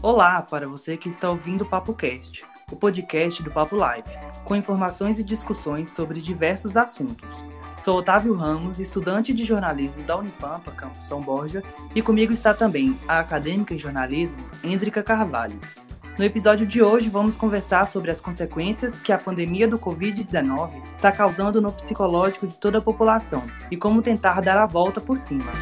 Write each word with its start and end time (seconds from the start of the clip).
Olá 0.00 0.40
para 0.42 0.68
você 0.68 0.96
que 0.96 1.08
está 1.08 1.28
ouvindo 1.28 1.62
o 1.62 1.66
Papo 1.66 1.92
Cast, 1.92 2.44
o 2.70 2.76
podcast 2.76 3.42
do 3.42 3.50
Papo 3.50 3.74
Live, 3.74 4.08
com 4.44 4.54
informações 4.54 5.18
e 5.18 5.24
discussões 5.24 5.88
sobre 5.88 6.20
diversos 6.20 6.76
assuntos. 6.76 7.28
Sou 7.82 7.98
Otávio 7.98 8.34
Ramos, 8.34 8.78
estudante 8.78 9.34
de 9.34 9.44
jornalismo 9.44 10.04
da 10.04 10.16
Unipampa, 10.16 10.70
Campus 10.70 11.04
São 11.04 11.20
Borja, 11.20 11.64
e 11.94 12.00
comigo 12.00 12.32
está 12.32 12.54
também 12.54 12.96
a 13.08 13.18
acadêmica 13.18 13.74
em 13.74 13.78
jornalismo, 13.78 14.38
Hendrika 14.62 15.02
Carvalho. 15.02 15.58
No 16.18 16.24
episódio 16.24 16.66
de 16.66 16.82
hoje, 16.82 17.10
vamos 17.10 17.36
conversar 17.36 17.86
sobre 17.86 18.10
as 18.10 18.22
consequências 18.22 19.02
que 19.02 19.12
a 19.12 19.18
pandemia 19.18 19.68
do 19.68 19.78
Covid-19 19.78 20.82
está 20.96 21.12
causando 21.12 21.60
no 21.60 21.70
psicológico 21.70 22.46
de 22.46 22.58
toda 22.58 22.78
a 22.78 22.80
população 22.80 23.42
e 23.70 23.76
como 23.76 24.00
tentar 24.00 24.40
dar 24.40 24.56
a 24.56 24.64
volta 24.64 24.98
por 24.98 25.18
cima. 25.18 25.52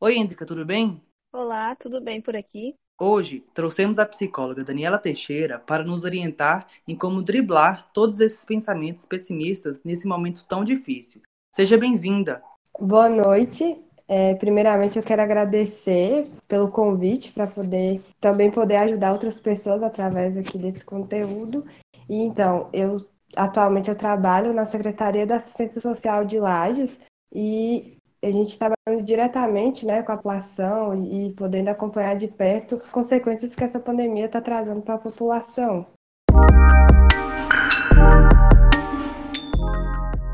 Oi, 0.00 0.16
Hendrika, 0.16 0.46
tudo 0.46 0.64
bem? 0.64 0.98
Olá, 1.30 1.76
tudo 1.76 2.00
bem 2.00 2.22
por 2.22 2.34
aqui? 2.34 2.74
Hoje, 3.00 3.44
trouxemos 3.52 3.98
a 3.98 4.06
psicóloga 4.06 4.62
Daniela 4.62 4.98
Teixeira 4.98 5.58
para 5.58 5.82
nos 5.82 6.04
orientar 6.04 6.68
em 6.86 6.96
como 6.96 7.22
driblar 7.22 7.90
todos 7.92 8.20
esses 8.20 8.44
pensamentos 8.44 9.04
pessimistas 9.04 9.80
nesse 9.84 10.06
momento 10.06 10.44
tão 10.46 10.62
difícil. 10.62 11.20
Seja 11.50 11.76
bem-vinda. 11.76 12.40
Boa 12.78 13.08
noite. 13.08 13.82
É, 14.06 14.34
primeiramente, 14.34 14.96
eu 14.96 15.02
quero 15.02 15.22
agradecer 15.22 16.30
pelo 16.46 16.68
convite 16.68 17.32
para 17.32 17.48
poder 17.48 18.00
também 18.20 18.50
poder 18.50 18.76
ajudar 18.76 19.12
outras 19.12 19.40
pessoas 19.40 19.82
através 19.82 20.36
aqui 20.36 20.56
desse 20.56 20.84
conteúdo. 20.84 21.64
E 22.08 22.16
então, 22.16 22.68
eu 22.72 23.04
atualmente 23.36 23.88
eu 23.88 23.96
trabalho 23.96 24.52
na 24.52 24.66
Secretaria 24.66 25.26
da 25.26 25.36
Assistência 25.36 25.80
Social 25.80 26.24
de 26.24 26.38
Lages 26.38 27.00
e 27.34 27.98
a 28.24 28.30
gente 28.30 28.58
trabalhando 28.58 29.04
diretamente 29.04 29.86
né, 29.86 30.02
com 30.02 30.12
a 30.12 30.16
população 30.16 30.94
e 31.04 31.32
podendo 31.32 31.68
acompanhar 31.68 32.16
de 32.16 32.28
perto 32.28 32.80
as 32.82 32.90
consequências 32.90 33.54
que 33.54 33.62
essa 33.62 33.78
pandemia 33.78 34.26
está 34.26 34.40
trazendo 34.40 34.80
para 34.80 34.94
a 34.94 34.98
população. 34.98 35.86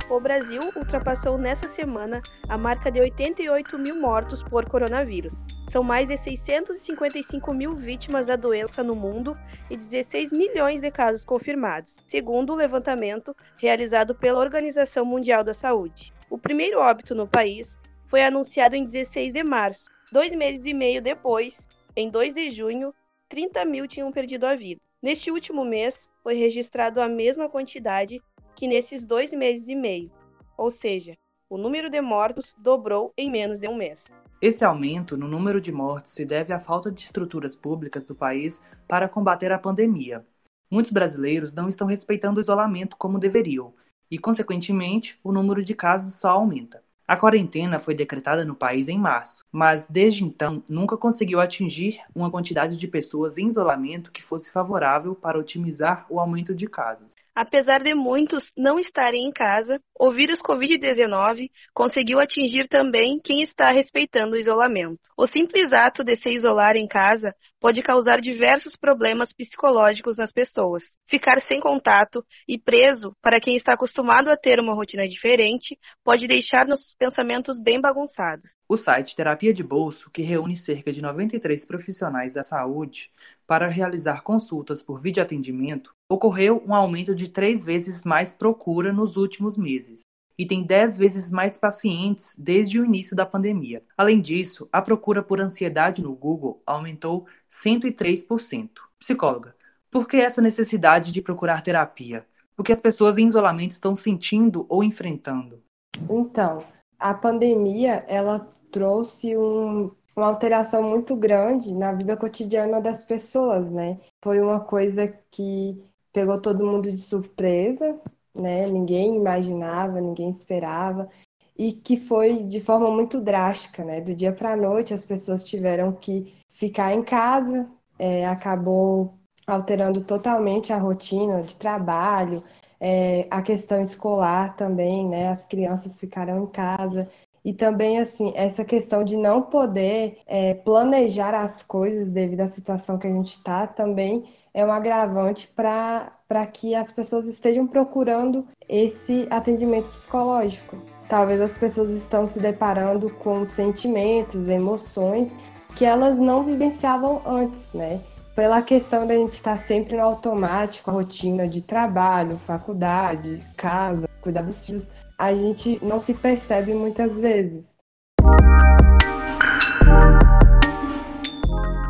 O 0.08 0.20
Brasil 0.20 0.60
ultrapassou 0.76 1.38
nessa 1.38 1.66
semana 1.68 2.20
a 2.48 2.58
marca 2.58 2.90
de 2.90 3.00
88 3.00 3.78
mil 3.78 4.00
mortos 4.00 4.42
por 4.42 4.68
coronavírus. 4.68 5.46
São 5.68 5.82
mais 5.82 6.06
de 6.08 6.18
655 6.18 7.54
mil 7.54 7.74
vítimas 7.74 8.26
da 8.26 8.36
doença 8.36 8.82
no 8.82 8.94
mundo 8.94 9.36
e 9.70 9.76
16 9.76 10.30
milhões 10.32 10.80
de 10.80 10.90
casos 10.90 11.24
confirmados, 11.24 11.96
segundo 12.06 12.52
o 12.52 12.56
levantamento 12.56 13.34
realizado 13.56 14.14
pela 14.14 14.40
Organização 14.40 15.04
Mundial 15.04 15.42
da 15.42 15.54
Saúde. 15.54 16.12
O 16.30 16.38
primeiro 16.38 16.78
óbito 16.78 17.12
no 17.12 17.26
país 17.26 17.76
foi 18.06 18.22
anunciado 18.22 18.76
em 18.76 18.84
16 18.84 19.32
de 19.32 19.42
março. 19.42 19.90
Dois 20.12 20.32
meses 20.32 20.64
e 20.64 20.72
meio 20.72 21.02
depois, 21.02 21.68
em 21.96 22.08
2 22.08 22.32
de 22.32 22.50
junho, 22.52 22.94
30 23.28 23.64
mil 23.64 23.88
tinham 23.88 24.12
perdido 24.12 24.46
a 24.46 24.54
vida. 24.54 24.80
Neste 25.02 25.32
último 25.32 25.64
mês, 25.64 26.08
foi 26.22 26.34
registrado 26.34 27.00
a 27.00 27.08
mesma 27.08 27.48
quantidade 27.48 28.22
que 28.54 28.68
nesses 28.68 29.04
dois 29.04 29.32
meses 29.32 29.66
e 29.66 29.74
meio, 29.74 30.12
ou 30.56 30.70
seja, 30.70 31.16
o 31.48 31.58
número 31.58 31.90
de 31.90 32.00
mortos 32.00 32.54
dobrou 32.58 33.12
em 33.18 33.28
menos 33.28 33.58
de 33.58 33.66
um 33.66 33.74
mês. 33.74 34.06
Esse 34.40 34.64
aumento 34.64 35.16
no 35.16 35.26
número 35.26 35.60
de 35.60 35.72
mortes 35.72 36.12
se 36.12 36.24
deve 36.24 36.52
à 36.52 36.60
falta 36.60 36.92
de 36.92 37.02
estruturas 37.02 37.56
públicas 37.56 38.04
do 38.04 38.14
país 38.14 38.62
para 38.86 39.08
combater 39.08 39.50
a 39.50 39.58
pandemia. 39.58 40.24
Muitos 40.70 40.92
brasileiros 40.92 41.52
não 41.52 41.68
estão 41.68 41.88
respeitando 41.88 42.38
o 42.38 42.40
isolamento 42.40 42.96
como 42.96 43.18
deveriam, 43.18 43.74
e, 44.10 44.18
consequentemente, 44.18 45.18
o 45.22 45.32
número 45.32 45.62
de 45.62 45.74
casos 45.74 46.14
só 46.14 46.30
aumenta. 46.30 46.82
A 47.10 47.16
quarentena 47.16 47.80
foi 47.80 47.92
decretada 47.92 48.44
no 48.44 48.54
país 48.54 48.88
em 48.88 48.96
março, 48.96 49.44
mas 49.50 49.86
desde 49.88 50.22
então 50.22 50.62
nunca 50.70 50.96
conseguiu 50.96 51.40
atingir 51.40 52.00
uma 52.14 52.30
quantidade 52.30 52.76
de 52.76 52.86
pessoas 52.86 53.36
em 53.36 53.48
isolamento 53.48 54.12
que 54.12 54.22
fosse 54.22 54.52
favorável 54.52 55.14
para 55.14 55.36
otimizar 55.36 56.06
o 56.08 56.20
aumento 56.20 56.54
de 56.54 56.68
casos. 56.68 57.16
Apesar 57.40 57.82
de 57.82 57.94
muitos 57.94 58.52
não 58.54 58.78
estarem 58.78 59.26
em 59.26 59.32
casa, 59.32 59.80
o 59.98 60.12
vírus 60.12 60.42
Covid-19 60.42 61.50
conseguiu 61.72 62.20
atingir 62.20 62.68
também 62.68 63.18
quem 63.18 63.40
está 63.40 63.72
respeitando 63.72 64.34
o 64.34 64.38
isolamento. 64.38 65.00
O 65.16 65.26
simples 65.26 65.72
ato 65.72 66.04
de 66.04 66.16
se 66.16 66.28
isolar 66.28 66.76
em 66.76 66.86
casa 66.86 67.34
pode 67.58 67.80
causar 67.80 68.20
diversos 68.20 68.76
problemas 68.76 69.32
psicológicos 69.32 70.18
nas 70.18 70.30
pessoas. 70.30 70.82
Ficar 71.08 71.40
sem 71.40 71.60
contato 71.60 72.22
e 72.46 72.58
preso 72.58 73.16
para 73.22 73.40
quem 73.40 73.56
está 73.56 73.72
acostumado 73.72 74.28
a 74.28 74.36
ter 74.36 74.60
uma 74.60 74.74
rotina 74.74 75.08
diferente 75.08 75.78
pode 76.04 76.28
deixar 76.28 76.66
nossos 76.66 76.94
pensamentos 76.94 77.58
bem 77.58 77.80
bagunçados. 77.80 78.50
O 78.68 78.76
site 78.76 79.16
Terapia 79.16 79.54
de 79.54 79.64
Bolso, 79.64 80.10
que 80.10 80.20
reúne 80.20 80.56
cerca 80.56 80.92
de 80.92 81.00
93 81.00 81.64
profissionais 81.64 82.34
da 82.34 82.42
saúde 82.42 83.10
para 83.46 83.66
realizar 83.66 84.22
consultas 84.22 84.82
por 84.82 85.00
videoatendimento, 85.00 85.94
ocorreu 86.10 86.60
um 86.66 86.74
aumento 86.74 87.14
de 87.14 87.28
três 87.28 87.64
vezes 87.64 88.02
mais 88.02 88.32
procura 88.32 88.92
nos 88.92 89.16
últimos 89.16 89.56
meses 89.56 90.02
e 90.36 90.46
tem 90.46 90.64
10 90.64 90.96
vezes 90.96 91.30
mais 91.30 91.58
pacientes 91.58 92.34
desde 92.36 92.80
o 92.80 92.84
início 92.84 93.14
da 93.14 93.26
pandemia. 93.26 93.82
Além 93.96 94.20
disso, 94.22 94.66
a 94.72 94.80
procura 94.80 95.22
por 95.22 95.38
ansiedade 95.38 96.02
no 96.02 96.14
Google 96.14 96.62
aumentou 96.66 97.26
103%. 97.50 98.70
Psicóloga, 98.98 99.54
por 99.90 100.08
que 100.08 100.16
essa 100.16 100.40
necessidade 100.40 101.12
de 101.12 101.20
procurar 101.20 101.62
terapia? 101.62 102.24
O 102.56 102.62
que 102.62 102.72
as 102.72 102.80
pessoas 102.80 103.18
em 103.18 103.26
isolamento 103.26 103.72
estão 103.72 103.94
sentindo 103.94 104.64
ou 104.66 104.82
enfrentando? 104.82 105.62
Então, 106.08 106.64
a 106.98 107.12
pandemia 107.12 108.04
ela 108.08 108.50
trouxe 108.72 109.36
um, 109.36 109.90
uma 110.16 110.26
alteração 110.26 110.82
muito 110.82 111.14
grande 111.14 111.74
na 111.74 111.92
vida 111.92 112.16
cotidiana 112.16 112.80
das 112.80 113.02
pessoas, 113.02 113.70
né? 113.70 113.98
Foi 114.22 114.40
uma 114.40 114.60
coisa 114.60 115.06
que 115.30 115.84
pegou 116.12 116.40
todo 116.40 116.66
mundo 116.66 116.90
de 116.90 116.96
surpresa, 116.98 117.98
né? 118.34 118.66
Ninguém 118.66 119.16
imaginava, 119.16 120.00
ninguém 120.00 120.30
esperava 120.30 121.08
e 121.56 121.72
que 121.72 121.96
foi 121.96 122.44
de 122.44 122.60
forma 122.60 122.90
muito 122.90 123.20
drástica, 123.20 123.84
né? 123.84 124.00
Do 124.00 124.14
dia 124.14 124.32
para 124.32 124.52
a 124.52 124.56
noite 124.56 124.94
as 124.94 125.04
pessoas 125.04 125.44
tiveram 125.44 125.92
que 125.92 126.34
ficar 126.54 126.92
em 126.92 127.02
casa, 127.02 127.68
é, 127.98 128.26
acabou 128.26 129.14
alterando 129.46 130.02
totalmente 130.02 130.72
a 130.72 130.78
rotina 130.78 131.42
de 131.42 131.56
trabalho, 131.56 132.42
é, 132.80 133.26
a 133.30 133.42
questão 133.42 133.80
escolar 133.80 134.56
também, 134.56 135.08
né? 135.08 135.28
As 135.28 135.44
crianças 135.44 135.98
ficaram 136.00 136.44
em 136.44 136.46
casa 136.46 137.08
e 137.44 137.52
também, 137.52 137.98
assim, 137.98 138.32
essa 138.34 138.64
questão 138.64 139.02
de 139.02 139.16
não 139.16 139.42
poder 139.42 140.18
é, 140.26 140.54
planejar 140.54 141.34
as 141.34 141.62
coisas 141.62 142.10
devido 142.10 142.42
à 142.42 142.48
situação 142.48 142.98
que 142.98 143.06
a 143.06 143.12
gente 143.12 143.30
está 143.30 143.66
também 143.66 144.24
é 144.52 144.64
um 144.64 144.72
agravante 144.72 145.48
para 145.48 146.46
que 146.52 146.74
as 146.74 146.90
pessoas 146.90 147.26
estejam 147.26 147.66
procurando 147.66 148.46
esse 148.68 149.26
atendimento 149.30 149.88
psicológico. 149.88 150.78
Talvez 151.08 151.40
as 151.40 151.58
pessoas 151.58 151.90
estão 151.90 152.26
se 152.26 152.38
deparando 152.38 153.10
com 153.14 153.44
sentimentos, 153.44 154.48
emoções 154.48 155.34
que 155.74 155.84
elas 155.84 156.16
não 156.16 156.44
vivenciavam 156.44 157.20
antes, 157.24 157.72
né? 157.72 158.00
Pela 158.34 158.62
questão 158.62 159.06
da 159.06 159.14
gente 159.14 159.32
estar 159.32 159.58
sempre 159.58 159.96
no 159.96 160.02
automático, 160.02 160.90
a 160.90 160.94
rotina 160.94 161.48
de 161.48 161.62
trabalho, 161.62 162.38
faculdade, 162.38 163.42
casa, 163.56 164.08
cuidar 164.20 164.42
dos 164.42 164.64
filhos, 164.64 164.88
a 165.18 165.34
gente 165.34 165.78
não 165.84 165.98
se 165.98 166.14
percebe 166.14 166.72
muitas 166.72 167.20
vezes. 167.20 167.74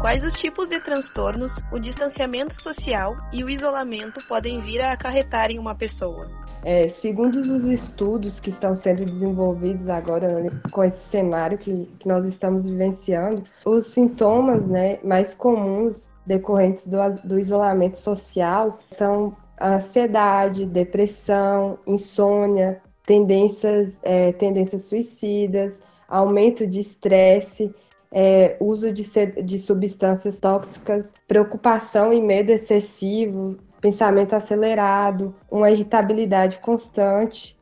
Quais 0.00 0.24
os 0.24 0.32
tipos 0.32 0.66
de 0.66 0.80
transtornos 0.80 1.52
o 1.70 1.78
distanciamento 1.78 2.58
social 2.62 3.14
e 3.34 3.44
o 3.44 3.50
isolamento 3.50 4.18
podem 4.26 4.58
vir 4.62 4.80
a 4.80 4.94
acarretar 4.94 5.50
em 5.50 5.58
uma 5.58 5.74
pessoa? 5.74 6.26
É, 6.64 6.88
segundo 6.88 7.34
os 7.36 7.64
estudos 7.64 8.40
que 8.40 8.48
estão 8.48 8.74
sendo 8.74 9.04
desenvolvidos 9.04 9.90
agora 9.90 10.40
né, 10.40 10.50
com 10.70 10.82
esse 10.82 11.06
cenário 11.10 11.58
que, 11.58 11.86
que 11.98 12.08
nós 12.08 12.24
estamos 12.24 12.64
vivenciando, 12.64 13.44
os 13.66 13.88
sintomas 13.88 14.66
né, 14.66 14.98
mais 15.04 15.34
comuns 15.34 16.08
decorrentes 16.24 16.86
do, 16.86 16.96
do 17.22 17.38
isolamento 17.38 17.98
social 17.98 18.78
são 18.90 19.36
ansiedade, 19.60 20.64
depressão, 20.64 21.78
insônia, 21.86 22.80
tendências, 23.04 23.98
é, 24.02 24.32
tendências 24.32 24.84
suicidas, 24.84 25.82
aumento 26.08 26.66
de 26.66 26.80
estresse, 26.80 27.70
é, 28.12 28.56
uso 28.60 28.92
de, 28.92 29.04
de 29.42 29.58
substâncias 29.58 30.40
tóxicas, 30.40 31.10
preocupação 31.28 32.12
e 32.12 32.20
medo 32.20 32.50
excessivo, 32.50 33.56
pensamento 33.80 34.34
acelerado, 34.34 35.34
uma 35.50 35.70
irritabilidade 35.70 36.58
constante 36.58 37.58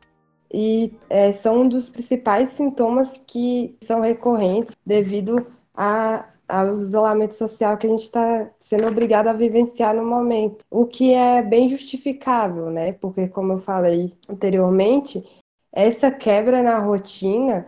e 0.52 0.92
é, 1.10 1.30
são 1.30 1.62
um 1.62 1.68
dos 1.68 1.88
principais 1.88 2.50
sintomas 2.50 3.20
que 3.26 3.76
são 3.82 4.00
recorrentes 4.00 4.74
devido 4.84 5.46
a, 5.74 6.24
ao 6.48 6.76
isolamento 6.76 7.36
social 7.36 7.76
que 7.76 7.86
a 7.86 7.90
gente 7.90 8.04
está 8.04 8.50
sendo 8.58 8.86
obrigado 8.86 9.28
a 9.28 9.34
vivenciar 9.34 9.94
no 9.94 10.04
momento, 10.04 10.64
o 10.70 10.86
que 10.86 11.12
é 11.12 11.42
bem 11.42 11.68
justificável, 11.68 12.70
né? 12.70 12.92
Porque, 12.94 13.28
como 13.28 13.52
eu 13.52 13.58
falei 13.58 14.12
anteriormente, 14.28 15.22
essa 15.70 16.10
quebra 16.10 16.62
na 16.62 16.78
rotina 16.78 17.66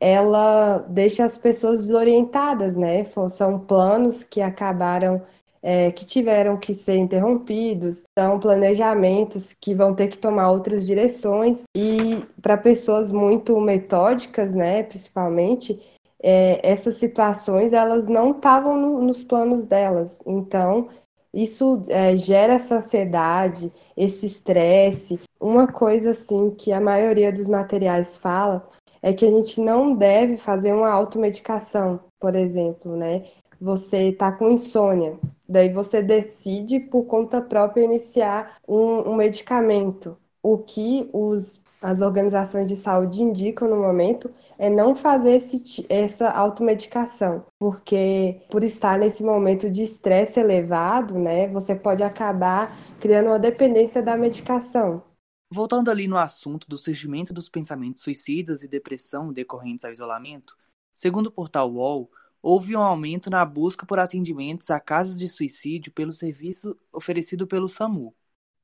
ela 0.00 0.78
deixa 0.88 1.24
as 1.24 1.36
pessoas 1.36 1.82
desorientadas, 1.82 2.76
né? 2.76 3.04
São 3.28 3.58
planos 3.58 4.22
que 4.22 4.40
acabaram 4.40 5.22
é, 5.62 5.90
que 5.92 6.06
tiveram 6.06 6.56
que 6.56 6.74
ser 6.74 6.96
interrompidos, 6.96 8.04
são 8.18 8.40
planejamentos 8.40 9.54
que 9.60 9.74
vão 9.74 9.94
ter 9.94 10.08
que 10.08 10.18
tomar 10.18 10.50
outras 10.50 10.86
direções 10.86 11.64
e 11.76 12.24
para 12.40 12.56
pessoas 12.56 13.12
muito 13.12 13.60
metódicas, 13.60 14.54
né, 14.54 14.82
principalmente, 14.82 15.78
é, 16.22 16.60
essas 16.66 16.94
situações 16.94 17.72
elas 17.72 18.06
não 18.06 18.32
estavam 18.32 18.76
no, 18.76 19.02
nos 19.02 19.22
planos 19.22 19.64
delas. 19.64 20.18
Então 20.26 20.88
isso 21.32 21.82
é, 21.88 22.16
gera 22.16 22.54
essa 22.54 22.76
ansiedade, 22.76 23.72
esse 23.96 24.26
estresse. 24.26 25.20
Uma 25.40 25.66
coisa 25.66 26.10
assim 26.10 26.50
que 26.50 26.72
a 26.72 26.80
maioria 26.80 27.32
dos 27.32 27.48
materiais 27.48 28.18
fala 28.18 28.66
é 29.02 29.12
que 29.12 29.24
a 29.24 29.30
gente 29.30 29.60
não 29.60 29.94
deve 29.94 30.36
fazer 30.36 30.72
uma 30.72 30.90
automedicação, 30.90 32.00
por 32.18 32.34
exemplo, 32.34 32.96
né? 32.96 33.24
Você 33.60 34.08
está 34.08 34.32
com 34.32 34.50
insônia, 34.50 35.18
daí 35.48 35.70
você 35.70 36.02
decide 36.02 36.80
por 36.80 37.04
conta 37.04 37.40
própria 37.40 37.84
iniciar 37.84 38.56
um, 38.66 39.10
um 39.10 39.14
medicamento. 39.16 40.16
O 40.42 40.56
que 40.56 41.10
os, 41.12 41.60
as 41.82 42.00
organizações 42.00 42.66
de 42.66 42.76
saúde 42.76 43.22
indicam 43.22 43.68
no 43.68 43.76
momento 43.76 44.30
é 44.58 44.70
não 44.70 44.94
fazer 44.94 45.32
esse, 45.32 45.84
essa 45.88 46.30
automedicação, 46.30 47.44
porque 47.58 48.40
por 48.50 48.64
estar 48.64 48.98
nesse 48.98 49.22
momento 49.22 49.70
de 49.70 49.82
estresse 49.82 50.40
elevado, 50.40 51.18
né, 51.18 51.46
você 51.48 51.74
pode 51.74 52.02
acabar 52.02 52.74
criando 52.98 53.26
uma 53.26 53.38
dependência 53.38 54.02
da 54.02 54.16
medicação. 54.16 55.02
Voltando 55.52 55.90
ali 55.90 56.06
no 56.06 56.16
assunto 56.16 56.68
do 56.68 56.78
surgimento 56.78 57.34
dos 57.34 57.48
pensamentos 57.48 58.02
suicidas 58.02 58.62
e 58.62 58.68
depressão 58.68 59.32
decorrentes 59.32 59.84
ao 59.84 59.90
isolamento, 59.90 60.56
segundo 60.92 61.26
o 61.26 61.32
portal 61.32 61.68
UOL, 61.72 62.08
houve 62.40 62.76
um 62.76 62.80
aumento 62.80 63.28
na 63.28 63.44
busca 63.44 63.84
por 63.84 63.98
atendimentos 63.98 64.70
a 64.70 64.78
casos 64.78 65.18
de 65.18 65.28
suicídio 65.28 65.90
pelo 65.92 66.12
serviço 66.12 66.78
oferecido 66.92 67.48
pelo 67.48 67.68
SAMU. 67.68 68.14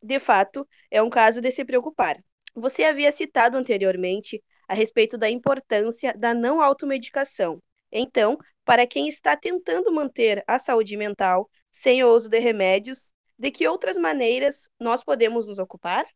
De 0.00 0.20
fato, 0.20 0.66
é 0.88 1.02
um 1.02 1.10
caso 1.10 1.40
de 1.40 1.50
se 1.50 1.64
preocupar. 1.64 2.22
Você 2.54 2.84
havia 2.84 3.10
citado 3.10 3.56
anteriormente 3.56 4.40
a 4.68 4.74
respeito 4.74 5.18
da 5.18 5.28
importância 5.28 6.14
da 6.16 6.32
não 6.32 6.62
automedicação. 6.62 7.60
Então, 7.90 8.38
para 8.64 8.86
quem 8.86 9.08
está 9.08 9.36
tentando 9.36 9.92
manter 9.92 10.44
a 10.46 10.58
saúde 10.60 10.96
mental 10.96 11.50
sem 11.72 12.04
o 12.04 12.14
uso 12.14 12.28
de 12.28 12.38
remédios, 12.38 13.10
de 13.36 13.50
que 13.50 13.66
outras 13.66 13.96
maneiras 13.96 14.68
nós 14.78 15.02
podemos 15.02 15.48
nos 15.48 15.58
ocupar? 15.58 16.06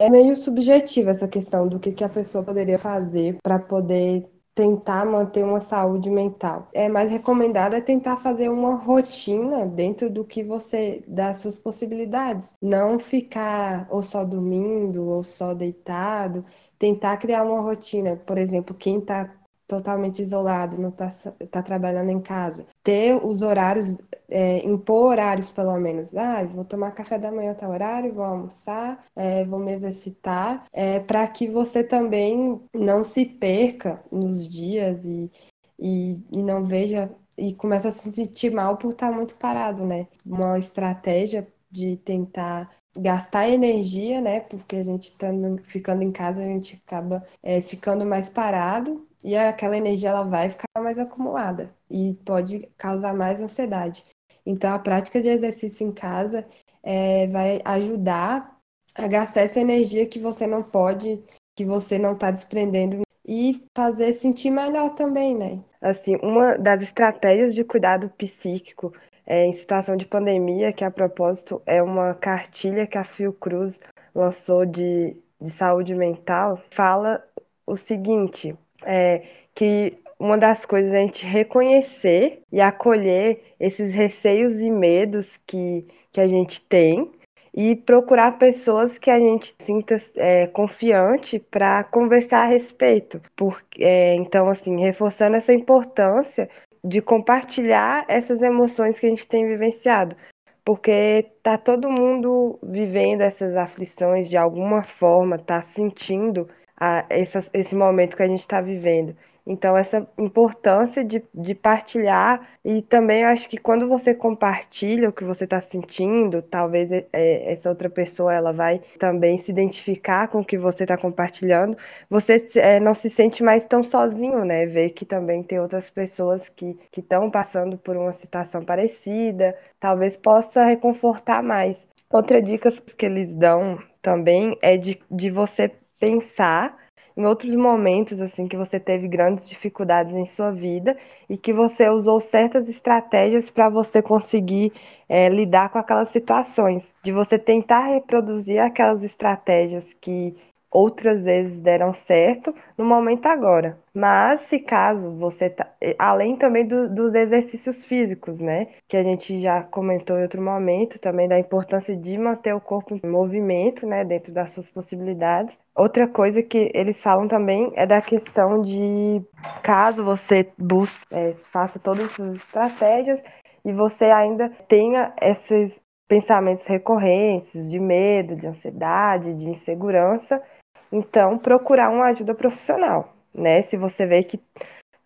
É 0.00 0.08
meio 0.08 0.36
subjetiva 0.36 1.10
essa 1.10 1.26
questão 1.26 1.66
do 1.66 1.80
que, 1.80 1.90
que 1.90 2.04
a 2.04 2.08
pessoa 2.08 2.44
poderia 2.44 2.78
fazer 2.78 3.36
para 3.42 3.58
poder 3.58 4.30
tentar 4.54 5.04
manter 5.04 5.44
uma 5.44 5.60
saúde 5.60 6.10
mental. 6.10 6.68
É 6.72 6.88
mais 6.88 7.10
recomendado 7.10 7.74
é 7.74 7.80
tentar 7.80 8.16
fazer 8.16 8.48
uma 8.48 8.74
rotina 8.74 9.66
dentro 9.66 10.10
do 10.10 10.24
que 10.24 10.42
você 10.42 11.04
das 11.06 11.36
suas 11.36 11.56
possibilidades, 11.56 12.54
não 12.60 12.98
ficar 12.98 13.86
ou 13.88 14.02
só 14.02 14.24
dormindo 14.24 15.08
ou 15.08 15.22
só 15.22 15.54
deitado, 15.54 16.44
tentar 16.76 17.16
criar 17.18 17.44
uma 17.44 17.60
rotina, 17.60 18.16
por 18.16 18.36
exemplo, 18.36 18.74
quem 18.74 18.98
está 18.98 19.32
totalmente 19.68 20.22
isolado, 20.22 20.80
não 20.80 20.88
está 20.88 21.08
tá 21.50 21.62
trabalhando 21.62 22.10
em 22.10 22.20
casa. 22.20 22.66
Ter 22.82 23.14
os 23.14 23.42
horários, 23.42 24.00
é, 24.28 24.66
impor 24.66 25.10
horários 25.10 25.50
pelo 25.50 25.78
menos. 25.78 26.16
Ah, 26.16 26.42
vou 26.42 26.64
tomar 26.64 26.92
café 26.92 27.18
da 27.18 27.30
manhã 27.30 27.52
até 27.52 27.68
horário, 27.68 28.14
vou 28.14 28.24
almoçar, 28.24 29.04
é, 29.14 29.44
vou 29.44 29.60
me 29.60 29.72
exercitar, 29.72 30.66
é, 30.72 30.98
para 30.98 31.28
que 31.28 31.46
você 31.46 31.84
também 31.84 32.60
não 32.74 33.04
se 33.04 33.26
perca 33.26 34.02
nos 34.10 34.48
dias 34.48 35.04
e, 35.04 35.30
e, 35.78 36.18
e 36.32 36.42
não 36.42 36.64
veja 36.64 37.10
e 37.36 37.54
começa 37.54 37.88
a 37.88 37.92
se 37.92 38.10
sentir 38.10 38.50
mal 38.50 38.78
por 38.78 38.90
estar 38.92 39.12
muito 39.12 39.36
parado, 39.36 39.84
né? 39.86 40.08
Uma 40.26 40.58
estratégia 40.58 41.46
de 41.70 41.96
tentar 41.96 42.70
gastar 42.96 43.48
energia, 43.48 44.20
né? 44.20 44.40
Porque 44.40 44.76
a 44.76 44.82
gente 44.82 45.02
estando 45.02 45.62
ficando 45.62 46.02
em 46.02 46.10
casa, 46.10 46.40
a 46.40 46.46
gente 46.46 46.82
acaba 46.86 47.22
é, 47.42 47.60
ficando 47.60 48.04
mais 48.06 48.28
parado 48.28 49.07
e 49.24 49.36
aquela 49.36 49.76
energia 49.76 50.10
ela 50.10 50.22
vai 50.22 50.50
ficar 50.50 50.66
mais 50.80 50.98
acumulada 50.98 51.74
e 51.90 52.14
pode 52.24 52.68
causar 52.76 53.14
mais 53.14 53.40
ansiedade. 53.40 54.04
Então, 54.44 54.72
a 54.72 54.78
prática 54.78 55.20
de 55.20 55.28
exercício 55.28 55.86
em 55.86 55.92
casa 55.92 56.46
é, 56.82 57.26
vai 57.26 57.60
ajudar 57.64 58.58
a 58.94 59.06
gastar 59.06 59.42
essa 59.42 59.60
energia 59.60 60.06
que 60.06 60.18
você 60.18 60.46
não 60.46 60.62
pode, 60.62 61.22
que 61.56 61.64
você 61.64 61.98
não 61.98 62.14
está 62.14 62.30
desprendendo 62.30 63.02
e 63.26 63.62
fazer 63.76 64.12
sentir 64.14 64.50
melhor 64.50 64.94
também, 64.94 65.36
né? 65.36 65.62
Assim, 65.80 66.16
uma 66.22 66.56
das 66.56 66.82
estratégias 66.82 67.54
de 67.54 67.62
cuidado 67.62 68.08
psíquico 68.16 68.92
é, 69.26 69.44
em 69.44 69.52
situação 69.52 69.96
de 69.96 70.06
pandemia, 70.06 70.72
que 70.72 70.82
a 70.82 70.90
propósito 70.90 71.60
é 71.66 71.82
uma 71.82 72.14
cartilha 72.14 72.86
que 72.86 72.96
a 72.96 73.04
Fiocruz 73.04 73.78
lançou 74.14 74.64
de, 74.64 75.14
de 75.38 75.50
saúde 75.50 75.94
mental, 75.94 76.58
fala 76.70 77.22
o 77.66 77.76
seguinte: 77.76 78.56
é, 78.88 79.22
que 79.54 79.92
uma 80.18 80.38
das 80.38 80.64
coisas 80.64 80.92
é 80.92 80.98
a 80.98 81.00
gente 81.02 81.26
reconhecer 81.26 82.40
e 82.50 82.60
acolher 82.60 83.42
esses 83.60 83.94
receios 83.94 84.60
e 84.60 84.70
medos 84.70 85.38
que, 85.46 85.86
que 86.10 86.20
a 86.20 86.26
gente 86.26 86.60
tem 86.62 87.10
e 87.54 87.76
procurar 87.76 88.38
pessoas 88.38 88.98
que 88.98 89.10
a 89.10 89.18
gente 89.18 89.54
sinta 89.60 89.96
é, 90.16 90.46
confiante 90.46 91.38
para 91.38 91.84
conversar 91.84 92.44
a 92.44 92.48
respeito. 92.48 93.20
Porque, 93.36 93.84
é, 93.84 94.14
então, 94.14 94.48
assim, 94.48 94.80
reforçando 94.80 95.36
essa 95.36 95.52
importância 95.52 96.48
de 96.82 97.02
compartilhar 97.02 98.04
essas 98.08 98.42
emoções 98.42 98.98
que 98.98 99.06
a 99.06 99.08
gente 99.10 99.26
tem 99.26 99.46
vivenciado. 99.46 100.16
Porque 100.64 101.26
tá 101.42 101.56
todo 101.56 101.90
mundo 101.90 102.58
vivendo 102.62 103.22
essas 103.22 103.56
aflições 103.56 104.28
de 104.28 104.36
alguma 104.36 104.82
forma, 104.82 105.38
tá 105.38 105.62
sentindo 105.62 106.48
a, 106.78 107.04
essa, 107.10 107.40
esse 107.52 107.74
momento 107.74 108.16
que 108.16 108.22
a 108.22 108.28
gente 108.28 108.40
está 108.40 108.60
vivendo. 108.60 109.16
Então, 109.50 109.74
essa 109.74 110.06
importância 110.18 111.02
de, 111.02 111.24
de 111.34 111.54
partilhar, 111.54 112.46
e 112.62 112.82
também 112.82 113.24
acho 113.24 113.48
que 113.48 113.56
quando 113.56 113.88
você 113.88 114.14
compartilha 114.14 115.08
o 115.08 115.12
que 115.12 115.24
você 115.24 115.44
está 115.44 115.58
sentindo, 115.58 116.42
talvez 116.42 116.92
é, 116.92 117.06
essa 117.50 117.70
outra 117.70 117.88
pessoa 117.88 118.34
ela 118.34 118.52
vai 118.52 118.82
também 118.98 119.38
se 119.38 119.50
identificar 119.50 120.28
com 120.28 120.40
o 120.40 120.44
que 120.44 120.58
você 120.58 120.84
está 120.84 120.98
compartilhando, 120.98 121.78
você 122.10 122.46
é, 122.56 122.78
não 122.78 122.92
se 122.92 123.08
sente 123.08 123.42
mais 123.42 123.64
tão 123.64 123.82
sozinho, 123.82 124.44
né? 124.44 124.66
Ver 124.66 124.90
que 124.90 125.06
também 125.06 125.42
tem 125.42 125.58
outras 125.58 125.88
pessoas 125.88 126.46
que 126.50 126.78
estão 126.94 127.30
passando 127.30 127.78
por 127.78 127.96
uma 127.96 128.12
situação 128.12 128.62
parecida, 128.62 129.56
talvez 129.80 130.14
possa 130.14 130.62
reconfortar 130.66 131.42
mais. 131.42 131.74
Outra 132.10 132.42
dica 132.42 132.70
que 132.70 133.06
eles 133.06 133.32
dão 133.34 133.78
também 134.02 134.58
é 134.60 134.76
de, 134.76 135.00
de 135.10 135.30
você 135.30 135.70
pensar 135.98 136.76
em 137.16 137.26
outros 137.26 137.52
momentos 137.54 138.20
assim 138.20 138.46
que 138.46 138.56
você 138.56 138.78
teve 138.78 139.08
grandes 139.08 139.48
dificuldades 139.48 140.14
em 140.14 140.24
sua 140.24 140.52
vida 140.52 140.96
e 141.28 141.36
que 141.36 141.52
você 141.52 141.88
usou 141.88 142.20
certas 142.20 142.68
estratégias 142.68 143.50
para 143.50 143.68
você 143.68 144.00
conseguir 144.00 144.72
é, 145.08 145.28
lidar 145.28 145.70
com 145.70 145.78
aquelas 145.78 146.10
situações, 146.10 146.88
de 147.02 147.10
você 147.10 147.36
tentar 147.36 147.88
reproduzir 147.88 148.60
aquelas 148.60 149.02
estratégias 149.02 149.92
que 149.94 150.36
outras 150.70 151.24
vezes 151.24 151.58
deram 151.60 151.94
certo 151.94 152.54
no 152.76 152.84
momento 152.84 153.26
agora. 153.26 153.78
Mas 153.94 154.42
se 154.42 154.58
caso 154.58 155.16
você 155.18 155.50
tá, 155.50 155.66
além 155.98 156.36
também 156.36 156.66
do, 156.66 156.88
dos 156.88 157.14
exercícios 157.14 157.84
físicos, 157.84 158.38
né, 158.38 158.68
que 158.86 158.96
a 158.96 159.02
gente 159.02 159.40
já 159.40 159.62
comentou 159.62 160.18
em 160.18 160.22
outro 160.22 160.42
momento, 160.42 160.98
também 160.98 161.28
da 161.28 161.38
importância 161.38 161.96
de 161.96 162.16
manter 162.18 162.54
o 162.54 162.60
corpo 162.60 162.94
em 163.02 163.08
movimento, 163.08 163.86
né, 163.86 164.04
dentro 164.04 164.32
das 164.32 164.50
suas 164.50 164.68
possibilidades. 164.68 165.58
Outra 165.74 166.06
coisa 166.06 166.42
que 166.42 166.70
eles 166.74 167.02
falam 167.02 167.28
também 167.28 167.72
é 167.74 167.86
da 167.86 168.00
questão 168.00 168.60
de 168.62 169.22
caso 169.62 170.04
você 170.04 170.48
busque, 170.58 171.04
é, 171.10 171.34
faça 171.50 171.78
todas 171.78 172.04
essas 172.06 172.36
estratégias 172.36 173.22
e 173.64 173.72
você 173.72 174.06
ainda 174.06 174.50
tenha 174.68 175.12
esses 175.20 175.78
pensamentos 176.08 176.66
recorrentes 176.66 177.70
de 177.70 177.78
medo, 177.78 178.34
de 178.34 178.46
ansiedade, 178.46 179.34
de 179.34 179.50
insegurança, 179.50 180.42
então, 180.90 181.38
procurar 181.38 181.90
uma 181.90 182.06
ajuda 182.06 182.34
profissional, 182.34 183.14
né? 183.34 183.62
Se 183.62 183.76
você 183.76 184.06
vê 184.06 184.22
que, 184.22 184.40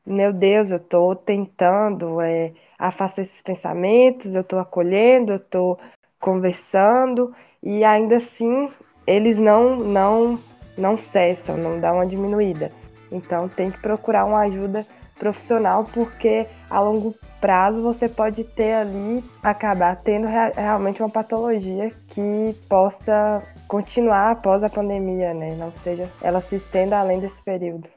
meu 0.06 0.32
Deus, 0.32 0.70
eu 0.70 0.76
estou 0.76 1.14
tentando 1.16 2.20
é, 2.20 2.52
afastar 2.78 3.22
esses 3.22 3.42
pensamentos, 3.42 4.34
eu 4.34 4.42
estou 4.42 4.58
acolhendo, 4.58 5.32
eu 5.32 5.36
estou 5.36 5.78
conversando 6.20 7.34
e 7.62 7.82
ainda 7.84 8.16
assim 8.16 8.70
eles 9.06 9.38
não 9.38 9.76
não 9.76 10.38
não 10.78 10.96
cessam, 10.96 11.56
não 11.56 11.78
dá 11.80 11.92
uma 11.92 12.06
diminuída. 12.06 12.70
Então 13.10 13.48
tem 13.48 13.70
que 13.70 13.80
procurar 13.80 14.24
uma 14.24 14.42
ajuda 14.42 14.86
profissional, 15.18 15.84
porque 15.92 16.46
a 16.70 16.80
longo 16.80 17.14
prazo 17.42 17.82
você 17.82 18.08
pode 18.08 18.44
ter 18.44 18.72
ali, 18.72 19.22
acabar 19.42 19.96
tendo 19.96 20.28
realmente 20.28 21.02
uma 21.02 21.10
patologia 21.10 21.90
que 22.06 22.54
possa 22.68 23.42
continuar 23.66 24.30
após 24.30 24.62
a 24.62 24.68
pandemia, 24.68 25.34
né? 25.34 25.56
Não 25.56 25.72
seja 25.72 26.08
ela 26.22 26.40
se 26.40 26.54
estenda 26.54 27.00
além 27.00 27.18
desse 27.18 27.42
período. 27.42 27.88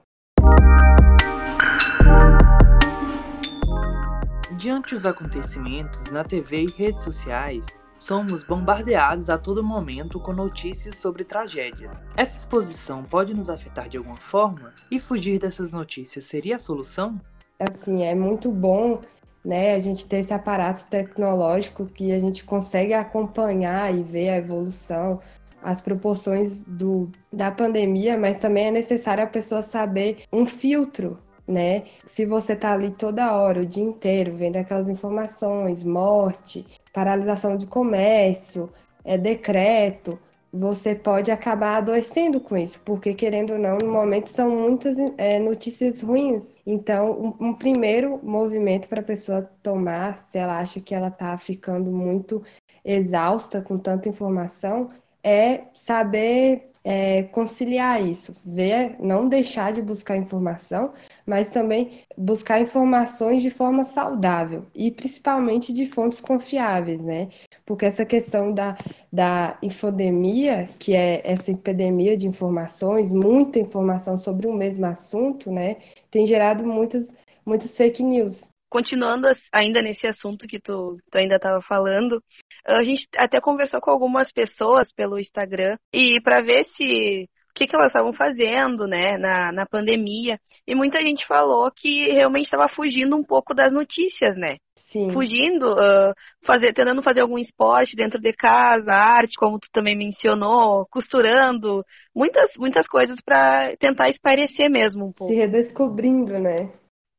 Diante 4.57 4.95
dos 4.95 5.05
acontecimentos 5.05 6.09
na 6.09 6.23
TV 6.23 6.63
e 6.63 6.71
redes 6.71 7.03
sociais, 7.03 7.67
somos 7.99 8.41
bombardeados 8.41 9.29
a 9.29 9.37
todo 9.37 9.63
momento 9.63 10.19
com 10.19 10.33
notícias 10.33 10.95
sobre 10.95 11.23
tragédia. 11.23 11.91
Essa 12.17 12.35
exposição 12.35 13.03
pode 13.03 13.35
nos 13.35 13.47
afetar 13.47 13.87
de 13.89 13.97
alguma 13.97 14.17
forma? 14.17 14.73
E 14.89 14.99
fugir 14.99 15.37
dessas 15.37 15.71
notícias 15.71 16.23
seria 16.23 16.55
a 16.55 16.59
solução? 16.59 17.21
Assim, 17.59 18.03
é 18.03 18.15
muito 18.15 18.51
bom 18.51 19.01
né, 19.45 19.75
a 19.75 19.79
gente 19.79 20.07
ter 20.07 20.17
esse 20.17 20.33
aparato 20.33 20.87
tecnológico 20.87 21.85
que 21.85 22.11
a 22.11 22.19
gente 22.19 22.43
consegue 22.43 22.93
acompanhar 22.93 23.95
e 23.95 24.01
ver 24.01 24.29
a 24.29 24.37
evolução, 24.37 25.19
as 25.61 25.79
proporções 25.79 26.63
do, 26.63 27.09
da 27.31 27.51
pandemia, 27.51 28.17
mas 28.17 28.39
também 28.39 28.67
é 28.67 28.71
necessário 28.71 29.23
a 29.23 29.27
pessoa 29.27 29.61
saber 29.61 30.23
um 30.33 30.45
filtro 30.45 31.19
né? 31.47 31.83
Se 32.03 32.25
você 32.25 32.53
está 32.53 32.73
ali 32.73 32.91
toda 32.91 33.33
hora, 33.35 33.61
o 33.61 33.65
dia 33.65 33.83
inteiro, 33.83 34.35
vendo 34.35 34.57
aquelas 34.57 34.89
informações, 34.89 35.83
morte, 35.83 36.65
paralisação 36.91 37.55
de 37.55 37.67
comércio, 37.67 38.69
é 39.03 39.17
decreto, 39.17 40.17
você 40.57 40.95
pode 40.95 41.31
acabar 41.31 41.77
adoecendo 41.77 42.39
com 42.39 42.57
isso, 42.57 42.79
porque 42.85 43.13
querendo 43.13 43.53
ou 43.53 43.59
não, 43.59 43.77
no 43.77 43.91
momento 43.91 44.29
são 44.29 44.49
muitas 44.49 44.97
é, 45.17 45.39
notícias 45.39 46.01
ruins. 46.01 46.59
Então, 46.65 47.35
um, 47.39 47.47
um 47.49 47.53
primeiro 47.53 48.19
movimento 48.23 48.87
para 48.87 49.01
a 49.01 49.03
pessoa 49.03 49.41
tomar, 49.61 50.17
se 50.17 50.37
ela 50.37 50.59
acha 50.59 50.79
que 50.79 50.95
ela 50.95 51.09
está 51.09 51.37
ficando 51.37 51.91
muito 51.91 52.41
exausta 52.83 53.61
com 53.61 53.77
tanta 53.77 54.07
informação, 54.07 54.89
é 55.23 55.65
saber 55.73 56.71
é, 56.85 57.23
conciliar 57.23 58.05
isso, 58.05 58.39
ver, 58.45 58.95
não 58.99 59.27
deixar 59.27 59.73
de 59.73 59.81
buscar 59.81 60.15
informação, 60.15 60.93
mas 61.25 61.49
também 61.49 62.03
buscar 62.15 62.61
informações 62.61 63.41
de 63.41 63.49
forma 63.49 63.83
saudável 63.83 64.67
e 64.75 64.91
principalmente 64.91 65.73
de 65.73 65.87
fontes 65.87 66.21
confiáveis, 66.21 67.01
né? 67.01 67.29
Porque 67.65 67.85
essa 67.85 68.05
questão 68.05 68.53
da, 68.53 68.77
da 69.11 69.57
infodemia, 69.63 70.69
que 70.77 70.95
é 70.95 71.21
essa 71.25 71.49
epidemia 71.49 72.15
de 72.15 72.27
informações, 72.27 73.11
muita 73.11 73.57
informação 73.57 74.19
sobre 74.19 74.45
o 74.45 74.53
mesmo 74.53 74.85
assunto, 74.85 75.51
né? 75.51 75.77
Tem 76.11 76.27
gerado 76.27 76.63
muitas, 76.63 77.11
muitas 77.43 77.75
fake 77.75 78.03
news. 78.03 78.47
Continuando 78.69 79.27
ainda 79.51 79.81
nesse 79.81 80.05
assunto 80.05 80.45
que 80.45 80.59
tu, 80.59 80.97
tu 81.09 81.17
ainda 81.17 81.37
estava 81.37 81.61
falando, 81.61 82.21
a 82.65 82.83
gente 82.83 83.07
até 83.15 83.39
conversou 83.39 83.79
com 83.79 83.91
algumas 83.91 84.31
pessoas 84.31 84.91
pelo 84.91 85.19
Instagram 85.19 85.77
e 85.93 86.19
para 86.21 86.41
ver 86.41 86.63
se 86.65 87.29
o 87.51 87.57
que, 87.57 87.67
que 87.67 87.75
elas 87.75 87.87
estavam 87.87 88.11
fazendo, 88.11 88.85
né, 88.85 89.17
na, 89.17 89.49
na 89.53 89.65
pandemia. 89.65 90.37
E 90.67 90.75
muita 90.75 90.99
gente 90.99 91.25
falou 91.25 91.71
que 91.73 92.11
realmente 92.11 92.45
estava 92.45 92.67
fugindo 92.67 93.15
um 93.15 93.23
pouco 93.23 93.53
das 93.53 93.71
notícias, 93.71 94.35
né? 94.35 94.57
Sim. 94.77 95.09
Fugindo, 95.11 95.71
uh, 95.71 96.13
fazer, 96.45 96.73
tentando 96.73 97.01
fazer 97.01 97.21
algum 97.21 97.37
esporte 97.37 97.95
dentro 97.95 98.19
de 98.19 98.33
casa, 98.33 98.91
arte, 98.91 99.37
como 99.37 99.57
tu 99.57 99.69
também 99.71 99.97
mencionou, 99.97 100.85
costurando, 100.91 101.81
muitas, 102.13 102.51
muitas 102.57 102.87
coisas 102.87 103.15
para 103.23 103.73
tentar 103.77 104.09
esparecer 104.09 104.69
mesmo 104.69 105.05
um 105.05 105.13
pouco. 105.13 105.31
Se 105.31 105.39
redescobrindo, 105.39 106.37
né? 106.37 106.73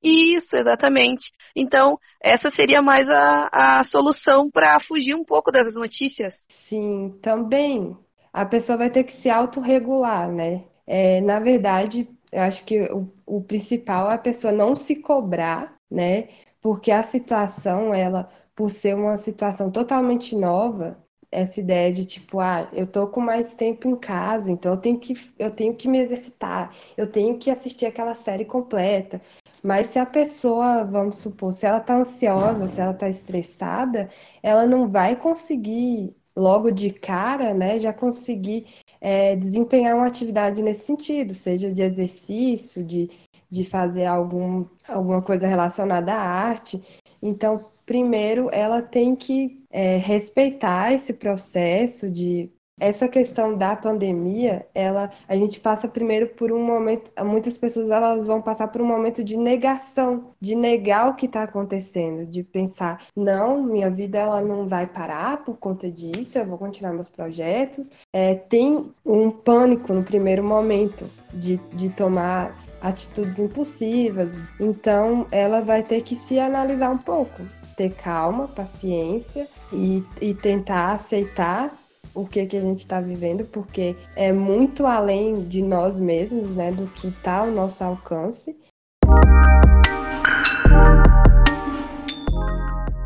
Isso, 0.09 0.55
exatamente. 0.57 1.33
Então, 1.55 1.99
essa 2.23 2.49
seria 2.49 2.81
mais 2.81 3.09
a, 3.09 3.79
a 3.81 3.83
solução 3.85 4.49
para 4.49 4.79
fugir 4.79 5.15
um 5.15 5.25
pouco 5.25 5.51
dessas 5.51 5.75
notícias. 5.75 6.45
Sim, 6.49 7.19
também. 7.21 7.97
A 8.33 8.45
pessoa 8.45 8.79
vai 8.79 8.91
ter 8.91 9.03
que 9.05 9.13
se 9.13 9.29
autorregular, 9.29 10.31
né? 10.31 10.65
É, 10.87 11.21
na 11.23 11.41
verdade, 11.41 12.09
eu 12.31 12.43
acho 12.43 12.65
que 12.65 12.83
o, 12.93 13.11
o 13.27 13.43
principal 13.43 14.11
é 14.11 14.15
a 14.15 14.19
pessoa 14.19 14.53
não 14.53 14.77
se 14.77 14.97
cobrar, 14.97 15.77
né? 15.91 16.29
Porque 16.61 16.91
a 16.93 17.03
situação, 17.03 17.93
ela, 17.93 18.29
por 18.55 18.71
ser 18.71 18.95
uma 18.95 19.17
situação 19.17 19.71
totalmente 19.73 20.37
nova, 20.37 21.05
essa 21.31 21.61
ideia 21.61 21.93
de 21.93 22.05
tipo, 22.07 22.41
ah, 22.41 22.69
eu 22.73 22.87
tô 22.87 23.09
com 23.09 23.21
mais 23.21 23.55
tempo 23.55 23.89
em 23.89 23.97
casa, 23.97 24.51
então 24.51 24.73
eu 24.73 24.81
tenho 24.81 24.99
que, 24.99 25.15
eu 25.39 25.51
tenho 25.51 25.75
que 25.75 25.89
me 25.89 25.99
exercitar, 25.99 26.73
eu 26.97 27.11
tenho 27.11 27.39
que 27.39 27.51
assistir 27.51 27.87
aquela 27.87 28.15
série 28.15 28.45
completa. 28.45 29.21
Mas 29.67 29.87
se 29.89 29.99
a 29.99 30.07
pessoa, 30.07 30.85
vamos 30.85 31.17
supor, 31.17 31.53
se 31.53 31.67
ela 31.67 31.81
tá 31.81 31.97
ansiosa, 31.97 32.69
se 32.69 32.81
ela 32.81 32.95
tá 32.95 33.09
estressada, 33.09 34.09
ela 34.41 34.65
não 34.65 34.89
vai 34.89 35.17
conseguir 35.17 36.15
logo 36.37 36.71
de 36.71 36.91
cara, 36.91 37.53
né, 37.53 37.77
já 37.77 37.93
conseguir 37.93 38.67
é, 39.01 39.35
desempenhar 39.35 39.97
uma 39.97 40.07
atividade 40.07 40.63
nesse 40.63 40.87
sentido, 40.87 41.35
seja 41.35 41.73
de 41.73 41.83
exercício, 41.83 42.85
de, 42.85 43.11
de 43.51 43.65
fazer 43.65 44.05
algum, 44.05 44.65
alguma 44.87 45.21
coisa 45.21 45.49
relacionada 45.49 46.13
à 46.13 46.21
arte. 46.21 46.81
Então, 47.21 47.61
primeiro, 47.85 48.49
ela 48.53 48.81
tem 48.81 49.17
que 49.17 49.65
é, 49.69 49.97
respeitar 49.97 50.93
esse 50.93 51.13
processo 51.13 52.09
de 52.09 52.49
essa 52.79 53.09
questão 53.09 53.57
da 53.57 53.75
pandemia, 53.75 54.67
ela, 54.75 55.11
a 55.27 55.37
gente 55.37 55.59
passa 55.61 55.89
primeiro 55.89 56.29
por 56.29 56.53
um 56.53 56.63
momento, 56.63 57.11
muitas 57.25 57.57
pessoas 57.57 57.89
elas 57.89 58.27
vão 58.27 58.43
passar 58.43 58.69
por 58.69 58.83
um 58.83 58.87
momento 58.87 59.25
de 59.25 59.37
negação, 59.37 60.33
de 60.39 60.55
negar 60.55 61.09
o 61.09 61.15
que 61.15 61.25
está 61.25 61.43
acontecendo, 61.45 62.27
de 62.27 62.43
pensar, 62.43 63.03
não, 63.17 63.63
minha 63.63 63.91
vida 63.91 64.19
ela 64.19 64.43
não 64.43 64.69
vai 64.69 64.87
parar 64.87 65.43
por 65.43 65.57
conta 65.57 65.91
disso, 65.91 66.39
eu 66.39 66.45
vou 66.45 66.59
continuar 66.59 66.93
meus 66.93 67.09
projetos. 67.09 67.91
É, 68.13 68.35
tem 68.35 68.93
um 69.05 69.31
pânico 69.31 69.95
no 69.95 70.03
primeiro 70.03 70.45
momento 70.45 71.09
de, 71.33 71.57
de 71.73 71.89
tomar 71.89 72.55
atitudes 72.83 73.39
impulsivas, 73.39 74.43
então 74.61 75.27
ela 75.31 75.63
vai 75.63 75.83
ter 75.83 76.03
que 76.03 76.15
se 76.15 76.39
analisar 76.39 76.91
um 76.91 76.99
pouco, 76.99 77.43
ter 77.75 77.95
calma, 77.95 78.49
paciência 78.49 79.49
e, 79.73 80.05
e 80.21 80.35
tentar 80.35 80.93
aceitar 80.93 81.75
o 82.17 82.27
que, 82.27 82.47
que 82.47 82.57
a 82.57 82.61
gente 82.61 82.79
está 82.79 82.99
vivendo, 82.99 83.45
porque 83.45 83.95
é 84.17 84.33
muito 84.33 84.87
além 84.87 85.47
de 85.47 85.63
nós 85.63 86.01
mesmos, 86.01 86.55
né, 86.55 86.73
do 86.73 86.87
que 86.89 87.09
está 87.09 87.41
ao 87.41 87.51
nosso 87.51 87.85
alcance. 87.85 88.57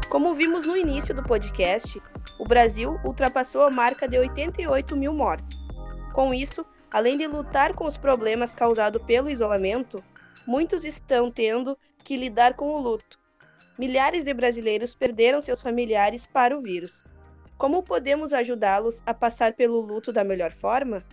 Como 0.08 0.34
vimos 0.34 0.64
no 0.64 0.76
início 0.76 1.12
do 1.12 1.24
podcast, 1.24 2.00
o 2.38 2.46
Brasil 2.46 3.00
ultrapassou 3.04 3.62
a 3.62 3.70
marca 3.70 4.08
de 4.08 4.16
88 4.16 4.96
mil 4.96 5.12
mortes. 5.12 5.58
Com 6.14 6.32
isso, 6.32 6.64
além 6.88 7.18
de 7.18 7.26
lutar 7.26 7.74
com 7.74 7.86
os 7.86 7.96
problemas 7.96 8.54
causados 8.54 9.02
pelo 9.02 9.28
isolamento, 9.28 10.02
muitos 10.46 10.84
estão 10.84 11.32
tendo 11.32 11.76
que 12.04 12.16
lidar 12.16 12.54
com 12.54 12.70
o 12.70 12.80
luto. 12.80 13.18
Milhares 13.76 14.24
de 14.24 14.32
brasileiros 14.32 14.94
perderam 14.94 15.40
seus 15.40 15.60
familiares 15.60 16.26
para 16.26 16.56
o 16.56 16.60
vírus. 16.62 17.02
Como 17.60 17.82
podemos 17.82 18.32
ajudá-los 18.32 19.02
a 19.04 19.12
passar 19.12 19.52
pelo 19.52 19.82
luto 19.82 20.14
da 20.14 20.24
melhor 20.24 20.50
forma? 20.50 21.04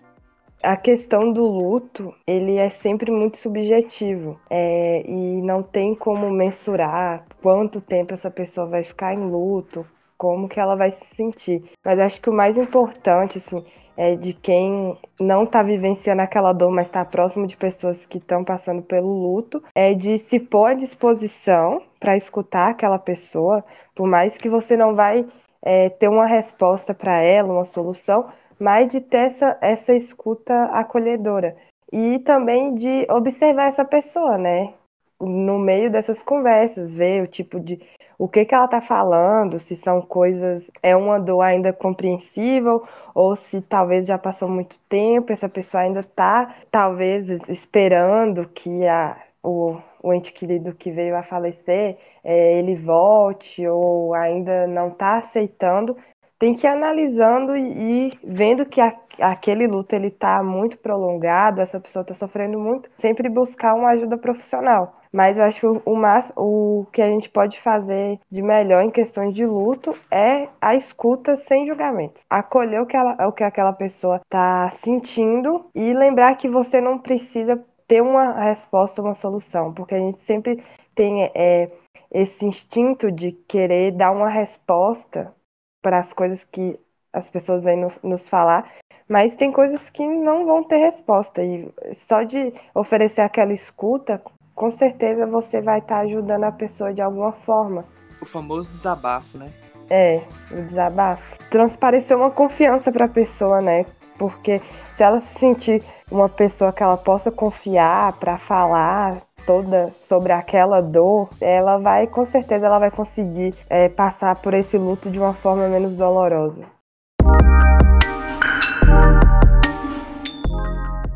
A 0.63 0.77
questão 0.77 1.33
do 1.33 1.43
luto, 1.43 2.15
ele 2.25 2.55
é 2.55 2.69
sempre 2.69 3.11
muito 3.11 3.35
subjetivo 3.35 4.39
é, 4.49 5.03
e 5.05 5.41
não 5.41 5.61
tem 5.61 5.93
como 5.93 6.31
mensurar 6.31 7.25
quanto 7.41 7.81
tempo 7.81 8.13
essa 8.13 8.31
pessoa 8.31 8.65
vai 8.65 8.81
ficar 8.81 9.13
em 9.13 9.29
luto, 9.29 9.85
como 10.17 10.47
que 10.47 10.57
ela 10.57 10.77
vai 10.77 10.91
se 10.91 11.05
sentir. 11.15 11.65
Mas 11.83 11.99
acho 11.99 12.21
que 12.21 12.29
o 12.29 12.33
mais 12.33 12.57
importante, 12.57 13.39
assim, 13.39 13.65
é 13.97 14.15
de 14.15 14.31
quem 14.31 14.97
não 15.19 15.43
está 15.43 15.61
vivenciando 15.61 16.21
aquela 16.21 16.53
dor, 16.53 16.71
mas 16.71 16.85
está 16.85 17.03
próximo 17.03 17.45
de 17.45 17.57
pessoas 17.57 18.05
que 18.05 18.19
estão 18.19 18.45
passando 18.45 18.81
pelo 18.81 19.11
luto, 19.11 19.61
é 19.75 19.93
de 19.93 20.17
se 20.17 20.39
pôr 20.39 20.67
à 20.67 20.73
disposição 20.73 21.81
para 21.99 22.15
escutar 22.15 22.69
aquela 22.69 22.97
pessoa, 22.97 23.65
por 23.93 24.07
mais 24.07 24.37
que 24.37 24.47
você 24.47 24.77
não 24.77 24.95
vai 24.95 25.25
é, 25.67 25.89
ter 25.89 26.07
uma 26.07 26.25
resposta 26.25 26.93
para 26.93 27.19
ela, 27.21 27.51
uma 27.51 27.65
solução, 27.65 28.29
mas 28.57 28.89
de 28.89 29.01
ter 29.01 29.31
essa, 29.31 29.57
essa 29.59 29.93
escuta 29.93 30.53
acolhedora. 30.71 31.57
E 31.91 32.19
também 32.19 32.73
de 32.73 33.05
observar 33.11 33.67
essa 33.67 33.83
pessoa, 33.83 34.37
né? 34.37 34.73
No 35.19 35.59
meio 35.59 35.91
dessas 35.91 36.23
conversas, 36.23 36.95
ver 36.95 37.21
o 37.21 37.27
tipo 37.27 37.59
de. 37.59 37.81
o 38.17 38.29
que, 38.29 38.45
que 38.45 38.55
ela 38.55 38.63
está 38.63 38.79
falando, 38.79 39.59
se 39.59 39.75
são 39.75 40.01
coisas. 40.01 40.69
é 40.81 40.95
uma 40.95 41.19
dor 41.19 41.41
ainda 41.41 41.73
compreensível, 41.73 42.87
ou 43.13 43.35
se 43.35 43.61
talvez 43.61 44.05
já 44.05 44.17
passou 44.17 44.47
muito 44.47 44.79
tempo, 44.87 45.33
essa 45.33 45.49
pessoa 45.49 45.83
ainda 45.83 45.99
está, 45.99 46.55
talvez, 46.71 47.27
esperando 47.49 48.47
que 48.47 48.87
a, 48.87 49.17
o, 49.43 49.77
o 50.01 50.13
ente 50.13 50.33
querido 50.33 50.73
que 50.73 50.91
veio 50.91 51.15
a 51.15 51.23
falecer, 51.23 51.97
é, 52.23 52.59
ele 52.59 52.75
volte 52.75 53.67
ou 53.67 54.13
ainda 54.13 54.67
não 54.67 54.89
está 54.89 55.17
aceitando, 55.17 55.97
tem 56.39 56.53
que 56.53 56.67
ir 56.67 56.69
analisando 56.69 57.57
e, 57.57 58.11
vendo 58.23 58.65
que 58.65 58.79
a, 58.79 58.93
aquele 59.19 59.65
luto 59.65 59.95
ele 59.95 60.07
está 60.07 60.43
muito 60.43 60.77
prolongado, 60.77 61.61
essa 61.61 61.79
pessoa 61.79 62.01
está 62.01 62.13
sofrendo 62.13 62.59
muito, 62.59 62.89
sempre 62.97 63.27
buscar 63.27 63.73
uma 63.73 63.89
ajuda 63.89 64.17
profissional. 64.17 64.93
Mas 65.11 65.37
eu 65.37 65.43
acho 65.45 65.59
que 65.59 65.65
o, 65.65 65.81
o, 65.85 66.81
o 66.81 66.85
que 66.91 67.01
a 67.01 67.09
gente 67.09 67.29
pode 67.29 67.59
fazer 67.59 68.19
de 68.29 68.41
melhor 68.41 68.83
em 68.83 68.91
questões 68.91 69.33
de 69.33 69.45
luto 69.45 69.95
é 70.11 70.47
a 70.61 70.75
escuta 70.75 71.35
sem 71.35 71.65
julgamentos. 71.65 72.23
Acolher 72.29 72.81
o 72.81 72.85
que, 72.85 72.95
ela, 72.95 73.27
o 73.27 73.31
que 73.31 73.43
aquela 73.43 73.73
pessoa 73.73 74.17
está 74.17 74.69
sentindo 74.83 75.65
e 75.73 75.93
lembrar 75.93 76.35
que 76.35 76.49
você 76.49 76.81
não 76.81 76.99
precisa 76.99 77.63
ter 77.87 78.01
uma 78.01 78.33
resposta, 78.33 79.01
uma 79.01 79.15
solução, 79.15 79.73
porque 79.73 79.95
a 79.95 79.99
gente 79.99 80.19
sempre 80.23 80.63
tem 80.93 81.23
é, 81.33 81.71
esse 82.11 82.45
instinto 82.45 83.11
de 83.11 83.31
querer 83.31 83.91
dar 83.91 84.11
uma 84.11 84.29
resposta 84.29 85.33
para 85.81 85.99
as 85.99 86.11
coisas 86.11 86.43
que 86.43 86.79
as 87.13 87.29
pessoas 87.29 87.63
vêm 87.63 87.77
nos, 87.77 87.97
nos 88.03 88.27
falar, 88.27 88.71
mas 89.07 89.33
tem 89.33 89.51
coisas 89.51 89.89
que 89.89 90.05
não 90.05 90.45
vão 90.45 90.63
ter 90.63 90.77
resposta. 90.77 91.43
E 91.43 91.71
só 91.93 92.23
de 92.23 92.53
oferecer 92.75 93.21
aquela 93.21 93.53
escuta, 93.53 94.21
com 94.53 94.69
certeza 94.69 95.25
você 95.25 95.61
vai 95.61 95.79
estar 95.79 95.95
tá 95.95 96.01
ajudando 96.01 96.43
a 96.43 96.51
pessoa 96.51 96.93
de 96.93 97.01
alguma 97.01 97.31
forma. 97.31 97.85
O 98.21 98.25
famoso 98.25 98.73
desabafo, 98.73 99.37
né? 99.37 99.47
É, 99.89 100.21
o 100.51 100.61
desabafo. 100.61 101.37
Transparecer 101.49 102.17
uma 102.17 102.31
confiança 102.31 102.91
para 102.91 103.05
a 103.05 103.09
pessoa, 103.09 103.61
né? 103.61 103.85
Porque 104.17 104.61
se 104.95 105.03
ela 105.03 105.21
se 105.21 105.39
sentir 105.39 105.83
uma 106.11 106.27
pessoa 106.27 106.73
que 106.73 106.83
ela 106.83 106.97
possa 106.97 107.31
confiar 107.31 108.13
para 108.13 108.37
falar, 108.37 109.17
toda 109.45 109.91
sobre 109.99 110.33
aquela 110.33 110.81
dor, 110.81 111.29
ela 111.39 111.77
vai, 111.77 112.05
com 112.05 112.25
certeza, 112.25 112.65
ela 112.65 112.79
vai 112.79 112.91
conseguir 112.91 113.55
é, 113.69 113.87
passar 113.87 114.35
por 114.35 114.53
esse 114.53 114.77
luto 114.77 115.09
de 115.09 115.17
uma 115.17 115.33
forma 115.33 115.67
menos 115.69 115.95
dolorosa. 115.95 116.63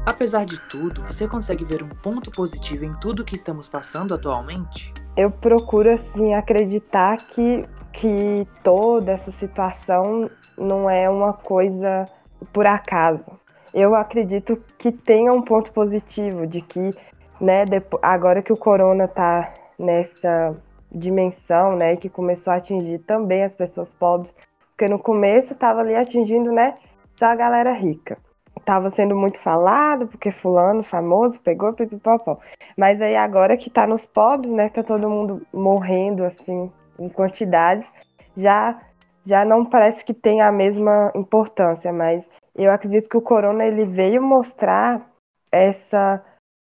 Apesar 0.05 0.45
de 0.45 0.57
tudo, 0.67 1.03
você 1.03 1.27
consegue 1.27 1.63
ver 1.63 1.83
um 1.83 1.89
ponto 1.89 2.31
positivo 2.31 2.85
em 2.85 2.93
tudo 2.95 3.25
que 3.25 3.35
estamos 3.35 3.67
passando 3.67 4.13
atualmente? 4.13 4.93
Eu 5.15 5.29
procuro, 5.29 5.91
assim, 5.91 6.33
acreditar 6.33 7.17
que, 7.17 7.65
que 7.91 8.47
toda 8.63 9.13
essa 9.13 9.31
situação 9.31 10.29
não 10.57 10.89
é 10.89 11.09
uma 11.09 11.33
coisa 11.33 12.05
por 12.51 12.65
acaso. 12.65 13.31
Eu 13.73 13.95
acredito 13.95 14.61
que 14.77 14.91
tenha 14.91 15.31
um 15.31 15.41
ponto 15.41 15.71
positivo 15.71 16.45
de 16.45 16.61
que 16.61 16.91
né, 17.39 17.63
agora 18.01 18.41
que 18.41 18.53
o 18.53 18.57
corona 18.57 19.05
está 19.05 19.53
nessa 19.77 20.55
dimensão, 20.91 21.75
né, 21.75 21.95
que 21.95 22.09
começou 22.09 22.53
a 22.53 22.57
atingir 22.57 22.99
também 22.99 23.43
as 23.43 23.53
pessoas 23.53 23.91
pobres, 23.93 24.33
porque 24.69 24.91
no 24.91 24.99
começo 24.99 25.53
estava 25.53 25.79
ali 25.81 25.95
atingindo, 25.95 26.51
né, 26.51 26.75
só 27.15 27.27
a 27.27 27.35
galera 27.35 27.71
rica. 27.71 28.17
Tava 28.65 28.89
sendo 28.89 29.15
muito 29.15 29.39
falado, 29.39 30.07
porque 30.07 30.29
fulano 30.29 30.83
famoso 30.83 31.39
pegou 31.39 31.73
pipipopó. 31.73 32.37
Mas 32.77 33.01
aí 33.01 33.15
agora 33.15 33.57
que 33.57 33.69
tá 33.69 33.87
nos 33.87 34.05
pobres, 34.05 34.51
né, 34.51 34.69
tá 34.69 34.83
todo 34.83 35.09
mundo 35.09 35.41
morrendo 35.51 36.23
assim 36.23 36.71
em 36.99 37.09
quantidades, 37.09 37.91
já 38.35 38.79
já 39.23 39.45
não 39.45 39.63
parece 39.63 40.03
que 40.03 40.15
tem 40.15 40.41
a 40.41 40.51
mesma 40.51 41.11
importância, 41.15 41.93
mas 41.93 42.27
eu 42.55 42.71
acredito 42.71 43.07
que 43.07 43.17
o 43.17 43.21
corona 43.21 43.63
ele 43.63 43.85
veio 43.85 44.21
mostrar 44.21 45.07
essa 45.51 46.23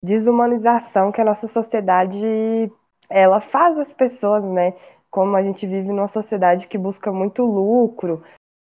desumanização 0.03 1.11
que 1.11 1.21
a 1.21 1.25
nossa 1.25 1.47
sociedade 1.47 2.71
ela 3.09 3.39
faz 3.39 3.77
as 3.77 3.93
pessoas, 3.93 4.45
né? 4.45 4.73
Como 5.11 5.35
a 5.35 5.43
gente 5.43 5.65
vive 5.67 5.89
numa 5.89 6.07
sociedade 6.07 6.67
que 6.67 6.77
busca 6.77 7.11
muito 7.11 7.43
lucro, 7.43 8.23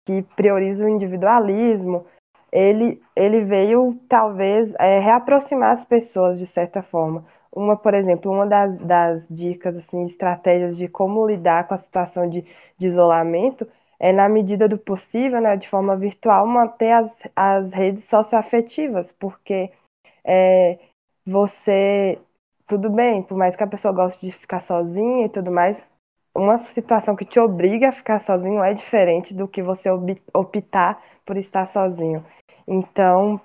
que 0.05 0.23
prioriza 0.35 0.85
o 0.85 0.89
individualismo, 0.89 2.05
ele, 2.51 3.01
ele 3.15 3.45
veio 3.45 3.97
talvez 4.09 4.73
é, 4.79 4.99
reaproximar 4.99 5.71
as 5.71 5.85
pessoas 5.85 6.37
de 6.37 6.47
certa 6.47 6.81
forma. 6.81 7.25
Uma, 7.53 7.75
por 7.75 7.93
exemplo, 7.93 8.31
uma 8.31 8.45
das, 8.47 8.77
das 8.77 9.27
dicas, 9.27 9.75
assim, 9.75 10.03
estratégias 10.05 10.77
de 10.77 10.87
como 10.87 11.27
lidar 11.27 11.67
com 11.67 11.73
a 11.73 11.77
situação 11.77 12.29
de, 12.29 12.45
de 12.77 12.87
isolamento 12.87 13.67
é, 13.99 14.11
na 14.11 14.27
medida 14.29 14.67
do 14.67 14.77
possível, 14.77 15.39
né, 15.41 15.55
de 15.57 15.69
forma 15.69 15.95
virtual, 15.95 16.47
manter 16.47 16.91
as, 16.91 17.13
as 17.35 17.71
redes 17.71 18.05
socioafetivas, 18.05 19.11
porque 19.11 19.71
é, 20.23 20.79
você. 21.25 22.19
Tudo 22.67 22.89
bem, 22.89 23.21
por 23.21 23.37
mais 23.37 23.55
que 23.55 23.63
a 23.63 23.67
pessoa 23.67 23.93
goste 23.93 24.25
de 24.25 24.31
ficar 24.31 24.61
sozinha 24.61 25.25
e 25.25 25.29
tudo 25.29 25.51
mais, 25.51 25.77
uma 26.33 26.57
situação 26.57 27.17
que 27.17 27.25
te 27.25 27.37
obriga 27.37 27.89
a 27.89 27.91
ficar 27.91 28.17
sozinho 28.19 28.63
é 28.63 28.73
diferente 28.73 29.33
do 29.33 29.45
que 29.47 29.61
você 29.61 29.89
optar 30.33 31.03
por 31.25 31.35
estar 31.35 31.65
sozinho. 31.67 32.25
Então, 32.65 33.41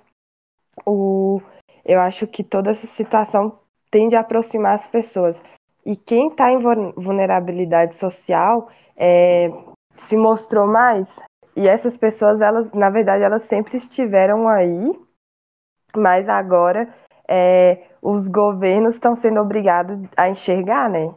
o, 0.85 1.41
eu 1.83 1.99
acho 1.99 2.25
que 2.25 2.43
toda 2.43 2.71
essa 2.71 2.87
situação 2.87 3.59
tende 3.97 4.15
a 4.15 4.19
aproximar 4.19 4.75
as 4.75 4.85
pessoas. 4.85 5.41
E 5.83 5.95
quem 5.95 6.27
está 6.27 6.51
em 6.51 6.59
vulnerabilidade 6.95 7.95
social 7.95 8.69
é, 8.95 9.51
se 9.95 10.15
mostrou 10.15 10.67
mais. 10.67 11.07
E 11.55 11.67
essas 11.67 11.97
pessoas, 11.97 12.39
elas, 12.39 12.71
na 12.73 12.91
verdade, 12.91 13.23
elas 13.23 13.41
sempre 13.41 13.75
estiveram 13.75 14.47
aí, 14.47 14.91
mas 15.95 16.29
agora 16.29 16.87
é, 17.27 17.87
os 17.99 18.27
governos 18.27 18.93
estão 18.93 19.15
sendo 19.15 19.41
obrigados 19.41 19.97
a 20.15 20.29
enxergar, 20.29 20.87
né? 20.91 21.11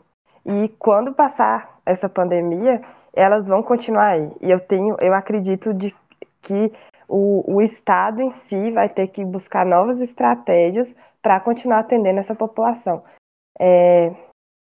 E 0.46 0.70
quando 0.78 1.12
passar 1.12 1.78
essa 1.84 2.08
pandemia, 2.08 2.80
elas 3.12 3.46
vão 3.46 3.62
continuar 3.62 4.12
aí. 4.12 4.32
E 4.40 4.50
eu 4.50 4.58
tenho, 4.58 4.96
eu 5.02 5.12
acredito 5.12 5.74
de 5.74 5.94
que 6.40 6.72
o, 7.06 7.56
o 7.56 7.60
Estado 7.60 8.22
em 8.22 8.30
si 8.30 8.70
vai 8.70 8.88
ter 8.88 9.08
que 9.08 9.22
buscar 9.22 9.66
novas 9.66 10.00
estratégias 10.00 10.90
para 11.22 11.40
continuar 11.40 11.80
atendendo 11.80 12.20
essa 12.20 12.34
população. 12.34 13.02
É, 13.58 14.12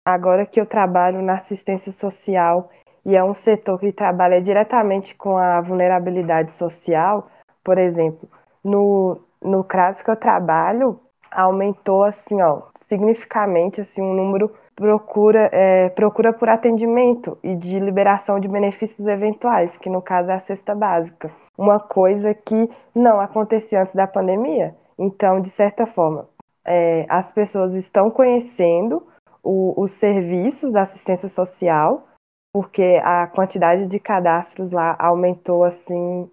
agora 0.05 0.45
que 0.45 0.59
eu 0.59 0.65
trabalho 0.65 1.21
na 1.21 1.35
assistência 1.35 1.91
social 1.91 2.69
e 3.05 3.15
é 3.15 3.23
um 3.23 3.33
setor 3.33 3.79
que 3.79 3.91
trabalha 3.91 4.41
diretamente 4.41 5.15
com 5.15 5.37
a 5.37 5.61
vulnerabilidade 5.61 6.51
social, 6.51 7.29
por 7.63 7.77
exemplo, 7.77 8.29
no, 8.63 9.21
no 9.41 9.63
CRAS 9.63 10.01
que 10.01 10.09
eu 10.09 10.15
trabalho, 10.15 10.99
aumentou 11.31 12.03
assim, 12.03 12.41
ó, 12.41 12.63
significativamente 12.87 13.81
assim 13.81 14.01
um 14.01 14.13
número 14.13 14.51
procura 14.75 15.49
é, 15.51 15.89
procura 15.89 16.31
por 16.31 16.49
atendimento 16.49 17.37
e 17.43 17.55
de 17.55 17.79
liberação 17.79 18.39
de 18.39 18.47
benefícios 18.47 19.07
eventuais, 19.07 19.75
que 19.77 19.89
no 19.89 20.01
caso 20.01 20.29
é 20.29 20.35
a 20.35 20.39
cesta 20.39 20.75
básica, 20.75 21.31
uma 21.57 21.79
coisa 21.79 22.33
que 22.33 22.69
não 22.93 23.19
acontecia 23.19 23.81
antes 23.81 23.95
da 23.95 24.05
pandemia. 24.05 24.75
Então, 24.99 25.39
de 25.39 25.49
certa 25.49 25.85
forma, 25.85 26.27
é, 26.67 27.05
as 27.09 27.31
pessoas 27.31 27.73
estão 27.73 28.11
conhecendo 28.11 29.07
o, 29.41 29.73
os 29.81 29.91
serviços 29.91 30.71
da 30.71 30.81
assistência 30.81 31.29
social, 31.29 32.07
porque 32.53 32.99
a 33.03 33.27
quantidade 33.27 33.87
de 33.87 33.99
cadastros 33.99 34.71
lá 34.71 34.95
aumentou 34.99 35.63
assim 35.63 36.29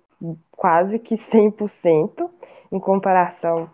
quase 0.50 0.98
que 0.98 1.14
100% 1.14 2.28
em 2.72 2.80
comparação 2.80 3.70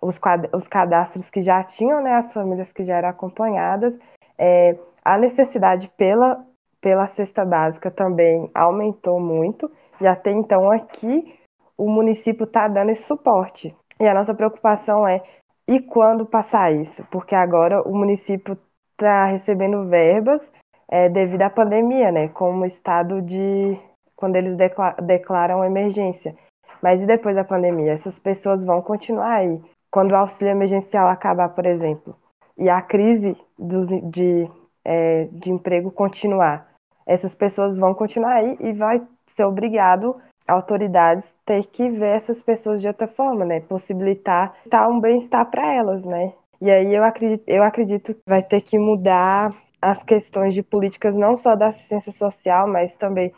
os, 0.00 0.20
os 0.52 0.68
cadastros 0.68 1.30
que 1.30 1.40
já 1.40 1.62
tinham, 1.64 2.02
né, 2.02 2.14
as 2.14 2.32
famílias 2.32 2.72
que 2.72 2.84
já 2.84 2.96
eram 2.96 3.08
acompanhadas, 3.08 3.94
é, 4.38 4.76
a 5.04 5.18
necessidade 5.18 5.88
pela, 5.96 6.44
pela 6.80 7.06
cesta 7.06 7.44
básica 7.44 7.90
também 7.90 8.50
aumentou 8.54 9.18
muito, 9.18 9.70
e 10.00 10.06
até 10.06 10.30
então 10.30 10.70
aqui 10.70 11.38
o 11.76 11.88
município 11.90 12.44
está 12.44 12.68
dando 12.68 12.90
esse 12.90 13.02
suporte. 13.02 13.74
E 13.98 14.06
a 14.06 14.14
nossa 14.14 14.34
preocupação 14.34 15.06
é, 15.06 15.22
e 15.68 15.80
quando 15.80 16.24
passar 16.24 16.72
isso? 16.72 17.04
Porque 17.10 17.34
agora 17.34 17.82
o 17.82 17.96
município 17.96 18.58
está 18.92 19.26
recebendo 19.26 19.88
verbas 19.88 20.50
é, 20.88 21.08
devido 21.08 21.42
à 21.42 21.50
pandemia, 21.50 22.12
né, 22.12 22.28
como 22.28 22.64
estado 22.64 23.20
de 23.20 23.78
quando 24.14 24.36
eles 24.36 24.56
declaram 25.02 25.64
emergência. 25.64 26.34
Mas 26.82 27.02
e 27.02 27.06
depois 27.06 27.34
da 27.34 27.44
pandemia? 27.44 27.92
Essas 27.92 28.18
pessoas 28.18 28.64
vão 28.64 28.80
continuar 28.80 29.34
aí 29.36 29.60
quando 29.90 30.12
o 30.12 30.16
auxílio 30.16 30.52
emergencial 30.52 31.08
acabar, 31.08 31.48
por 31.50 31.66
exemplo, 31.66 32.14
e 32.56 32.68
a 32.68 32.80
crise 32.80 33.36
dos, 33.58 33.88
de, 33.88 34.48
é, 34.84 35.24
de 35.32 35.50
emprego 35.50 35.90
continuar, 35.90 36.68
essas 37.06 37.34
pessoas 37.34 37.76
vão 37.76 37.94
continuar 37.94 38.34
aí 38.34 38.56
e 38.60 38.72
vai 38.72 39.02
ser 39.26 39.44
obrigado 39.44 40.16
autoridades 40.46 41.34
ter 41.44 41.64
que 41.66 41.88
ver 41.90 42.16
essas 42.16 42.42
pessoas 42.42 42.80
de 42.80 42.88
outra 42.88 43.08
forma, 43.08 43.44
né? 43.44 43.60
Possibilitar 43.60 44.54
tá 44.70 44.88
um 44.88 45.00
bem-estar 45.00 45.50
para 45.50 45.74
elas, 45.74 46.04
né? 46.04 46.32
E 46.60 46.70
aí 46.70 46.94
eu 46.94 47.04
acredito, 47.04 47.44
eu 47.46 47.62
acredito 47.62 48.14
que 48.14 48.20
vai 48.26 48.42
ter 48.42 48.60
que 48.62 48.78
mudar 48.78 49.54
as 49.80 50.02
questões 50.02 50.54
de 50.54 50.62
políticas 50.62 51.14
não 51.14 51.36
só 51.36 51.54
da 51.54 51.68
assistência 51.68 52.12
social, 52.12 52.66
mas 52.66 52.94
também 52.94 53.32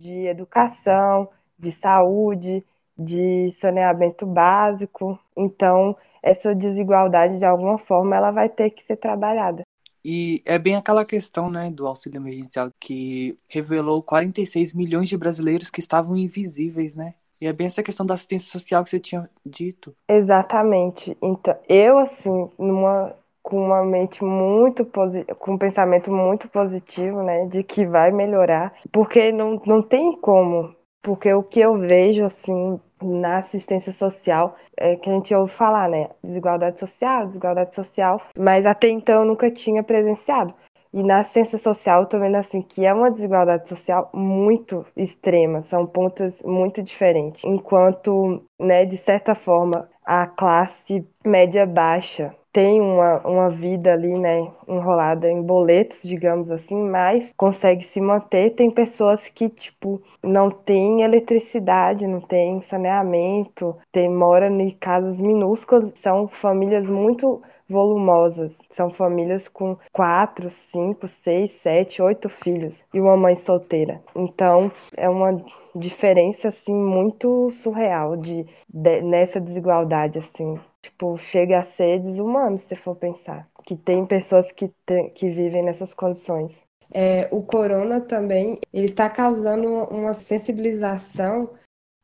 de 0.00 0.26
educação, 0.26 1.28
de 1.58 1.72
saúde, 1.72 2.64
de 2.98 3.50
saneamento 3.60 4.26
básico. 4.26 5.18
Então, 5.36 5.96
essa 6.22 6.54
desigualdade, 6.54 7.38
de 7.38 7.44
alguma 7.46 7.78
forma, 7.78 8.16
ela 8.16 8.30
vai 8.30 8.48
ter 8.48 8.70
que 8.70 8.82
ser 8.84 8.96
trabalhada. 8.96 9.62
E 10.08 10.40
é 10.44 10.56
bem 10.56 10.76
aquela 10.76 11.04
questão, 11.04 11.50
né, 11.50 11.68
do 11.68 11.84
auxílio 11.84 12.18
emergencial 12.18 12.70
que 12.78 13.36
revelou 13.48 14.00
46 14.00 14.72
milhões 14.72 15.08
de 15.08 15.16
brasileiros 15.16 15.68
que 15.68 15.80
estavam 15.80 16.16
invisíveis, 16.16 16.94
né? 16.94 17.14
E 17.40 17.46
é 17.48 17.52
bem 17.52 17.66
essa 17.66 17.82
questão 17.82 18.06
da 18.06 18.14
assistência 18.14 18.48
social 18.52 18.84
que 18.84 18.90
você 18.90 19.00
tinha 19.00 19.28
dito. 19.44 19.92
Exatamente. 20.08 21.18
Então, 21.20 21.58
eu 21.68 21.98
assim, 21.98 22.48
numa 22.56 23.16
com 23.42 23.64
uma 23.64 23.84
mente 23.84 24.22
muito 24.22 24.84
com 24.84 25.52
um 25.52 25.58
pensamento 25.58 26.10
muito 26.10 26.48
positivo, 26.48 27.22
né, 27.24 27.46
de 27.46 27.64
que 27.64 27.84
vai 27.84 28.12
melhorar, 28.12 28.74
porque 28.92 29.30
não, 29.32 29.60
não 29.66 29.82
tem 29.82 30.16
como, 30.20 30.74
porque 31.02 31.32
o 31.32 31.44
que 31.44 31.60
eu 31.60 31.78
vejo 31.78 32.24
assim 32.24 32.80
na 33.02 33.38
assistência 33.38 33.92
social 33.92 34.56
é 34.78 34.96
que 34.96 35.08
a 35.08 35.12
gente 35.12 35.34
ouve 35.34 35.52
falar, 35.52 35.88
né, 35.88 36.08
desigualdade 36.22 36.78
social, 36.78 37.26
desigualdade 37.26 37.74
social, 37.74 38.20
mas 38.38 38.66
até 38.66 38.88
então 38.88 39.20
eu 39.20 39.24
nunca 39.24 39.50
tinha 39.50 39.82
presenciado. 39.82 40.54
E 40.92 41.02
na 41.02 41.20
assistência 41.20 41.58
social 41.58 42.02
eu 42.02 42.08
tô 42.08 42.18
vendo 42.18 42.36
assim 42.36 42.62
que 42.62 42.86
é 42.86 42.94
uma 42.94 43.10
desigualdade 43.10 43.68
social 43.68 44.10
muito 44.14 44.86
extrema, 44.96 45.60
são 45.62 45.86
pontos 45.86 46.40
muito 46.42 46.82
diferentes. 46.82 47.44
Enquanto, 47.44 48.42
né, 48.58 48.84
de 48.84 48.96
certa 48.96 49.34
forma, 49.34 49.88
a 50.04 50.26
classe 50.26 51.06
média 51.24 51.66
baixa 51.66 52.34
tem 52.56 52.80
uma, 52.80 53.18
uma 53.28 53.50
vida 53.50 53.92
ali, 53.92 54.18
né, 54.18 54.50
enrolada 54.66 55.30
em 55.30 55.42
boletos, 55.42 56.00
digamos 56.02 56.50
assim, 56.50 56.74
mas 56.74 57.30
consegue 57.36 57.84
se 57.84 58.00
manter. 58.00 58.54
Tem 58.54 58.70
pessoas 58.70 59.28
que, 59.28 59.50
tipo, 59.50 60.00
não 60.22 60.50
tem 60.50 61.02
eletricidade, 61.02 62.06
não 62.06 62.22
tem 62.22 62.62
saneamento, 62.62 63.76
tem, 63.92 64.08
mora 64.08 64.48
em 64.48 64.70
casas 64.70 65.20
minúsculas, 65.20 65.92
são 66.02 66.28
famílias 66.28 66.88
muito 66.88 67.42
volumosas. 67.68 68.56
São 68.70 68.90
famílias 68.90 69.48
com 69.48 69.76
quatro, 69.92 70.50
cinco, 70.50 71.08
seis, 71.08 71.50
sete, 71.62 72.00
oito 72.02 72.28
filhos 72.28 72.84
e 72.92 73.00
uma 73.00 73.16
mãe 73.16 73.36
solteira. 73.36 74.02
Então 74.14 74.70
é 74.96 75.08
uma 75.08 75.44
diferença 75.74 76.48
assim 76.48 76.74
muito 76.74 77.50
surreal 77.50 78.16
de, 78.16 78.46
de 78.68 79.02
nessa 79.02 79.40
desigualdade 79.40 80.18
assim 80.18 80.58
tipo, 80.86 81.18
chega 81.18 81.60
a 81.60 81.64
ser 81.64 82.00
desumano 82.00 82.58
se 82.66 82.76
for 82.76 82.96
pensar. 82.96 83.48
Que 83.64 83.76
tem 83.76 84.06
pessoas 84.06 84.50
que, 84.52 84.68
te, 84.86 85.10
que 85.10 85.28
vivem 85.28 85.62
nessas 85.62 85.92
condições. 85.92 86.56
É, 86.92 87.28
o 87.32 87.42
corona 87.42 88.00
também, 88.00 88.60
ele 88.72 88.86
está 88.86 89.10
causando 89.10 89.68
uma 89.90 90.14
sensibilização 90.14 91.50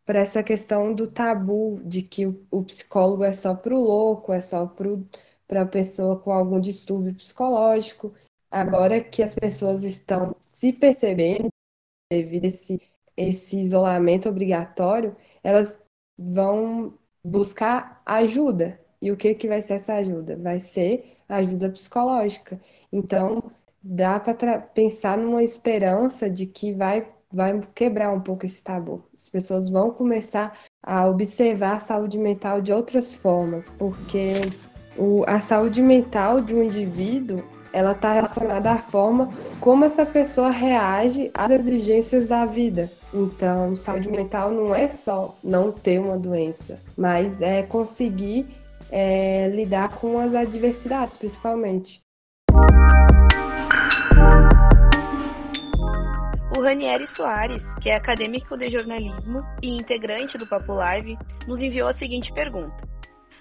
para 0.05 0.18
essa 0.18 0.42
questão 0.42 0.92
do 0.92 1.07
tabu 1.07 1.81
de 1.85 2.03
que 2.03 2.27
o, 2.27 2.44
o 2.51 2.64
psicólogo 2.64 3.22
é 3.22 3.33
só 3.33 3.55
para 3.55 3.75
o 3.75 3.81
louco, 3.81 4.33
é 4.33 4.40
só 4.40 4.66
para 4.66 4.88
a 5.57 5.67
pessoa 5.67 6.19
com 6.19 6.33
algum 6.33 6.61
distúrbio 6.61 7.15
psicológico. 7.15 8.15
Agora 8.51 9.01
que 9.01 9.23
as 9.23 9.35
pessoas 9.35 9.83
estão 9.83 10.37
se 10.47 10.73
percebendo 10.73 11.49
devido 12.11 12.45
a 12.45 12.49
esse, 12.49 12.81
esse 13.17 13.59
isolamento 13.59 14.29
obrigatório, 14.29 15.17
elas 15.43 15.81
vão 16.19 16.95
buscar 17.25 18.03
ajuda. 18.05 18.81
E 19.01 19.11
o 19.11 19.17
que, 19.17 19.35
que 19.35 19.49
vai 19.49 19.62
ser 19.62 19.75
essa 19.75 19.95
ajuda? 19.95 20.37
Vai 20.37 20.61
ser 20.61 21.17
ajuda 21.29 21.71
psicológica. 21.71 22.61
Então, 22.93 23.51
dá 23.83 24.21
para 24.21 24.61
pensar 24.61 25.19
numa 25.19 25.43
esperança 25.43 26.31
de 26.31 26.47
que 26.47 26.73
vai, 26.73 27.09
vai 27.33 27.61
quebrar 27.75 28.12
um 28.12 28.21
pouco 28.21 28.47
esse 28.47 28.62
tabu. 28.62 29.03
As 29.12 29.29
pessoas 29.29 29.71
vão 29.71 29.91
começar 29.91 30.57
a 30.83 31.09
observar 31.09 31.77
a 31.77 31.81
saúde 31.81 32.19
mental 32.19 32.61
de 32.61 32.73
outras 32.73 33.15
formas, 33.15 33.69
porque 33.71 34.35
o, 34.97 35.25
a 35.27 35.41
saúde 35.41 35.83
mental 35.83 36.41
de 36.41 36.55
um 36.55 36.63
indivíduo 36.63 37.43
ela 37.73 37.93
está 37.93 38.13
relacionada 38.13 38.71
à 38.71 38.79
forma 38.79 39.31
como 39.61 39.85
essa 39.85 40.05
pessoa 40.05 40.51
reage 40.51 41.31
às 41.35 41.51
exigências 41.51 42.27
da 42.27 42.45
vida. 42.45 42.93
Então, 43.15 43.75
saúde 43.75 44.11
mental 44.11 44.51
não 44.51 44.75
é 44.75 44.89
só 44.89 45.35
não 45.43 45.73
ter 45.73 45.99
uma 45.99 46.19
doença, 46.19 46.79
mas 46.97 47.41
é 47.41 47.63
conseguir 47.63 48.47
é, 48.91 49.49
lidar 49.49 49.91
com 49.91 50.19
as 50.19 50.35
adversidades, 50.35 51.17
principalmente. 51.17 52.03
O 56.57 56.61
Ranieri 56.61 57.07
Soares, 57.07 57.63
que 57.81 57.89
é 57.89 57.97
acadêmico 57.97 58.57
de 58.57 58.71
jornalismo 58.71 59.43
e 59.63 59.75
integrante 59.75 60.37
do 60.37 60.47
Papo 60.47 60.75
Live, 60.75 61.19
nos 61.49 61.61
enviou 61.61 61.89
a 61.89 61.95
seguinte 61.95 62.33
pergunta: 62.33 62.92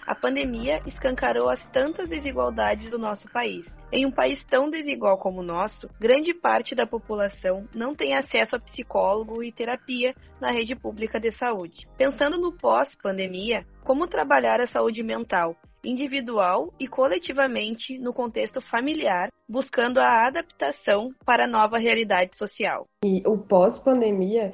a 0.06 0.16
pandemia 0.16 0.82
escancarou 0.86 1.50
as 1.50 1.64
tantas 1.68 2.10
desigualdades 2.10 2.90
do 2.90 2.98
nosso 2.98 3.28
país. 3.32 3.66
Em 3.92 4.06
um 4.06 4.12
país 4.12 4.44
tão 4.46 4.70
desigual 4.70 5.18
como 5.18 5.42
o 5.42 5.44
nosso, 5.44 5.90
grande 6.00 6.34
parte 6.34 6.74
da 6.74 6.88
população 6.88 7.68
não 7.76 7.94
tem 7.94 8.16
acesso 8.16 8.56
a 8.56 8.60
psicólogo 8.60 9.44
e 9.44 9.52
terapia 9.52 10.16
na 10.40 10.52
rede 10.52 10.76
pública 10.76 11.20
de 11.20 11.32
saúde. 11.32 11.88
Pensando 11.98 12.38
no 12.38 12.54
pós-pandemia, 12.54 13.66
como 13.84 14.08
trabalhar 14.08 14.62
a 14.62 14.68
saúde 14.68 15.04
mental 15.04 15.56
individual 15.84 16.74
e 16.80 16.88
coletivamente 16.88 17.98
no 17.98 18.14
contexto 18.14 18.62
familiar, 18.62 19.30
buscando 19.48 20.00
a 20.00 20.28
adaptação 20.28 21.14
para 21.26 21.46
a 21.46 21.48
nova 21.48 21.78
realidade 21.78 22.38
social. 22.38 22.86
E 23.04 23.22
o 23.26 23.38
pós-pandemia 23.38 24.54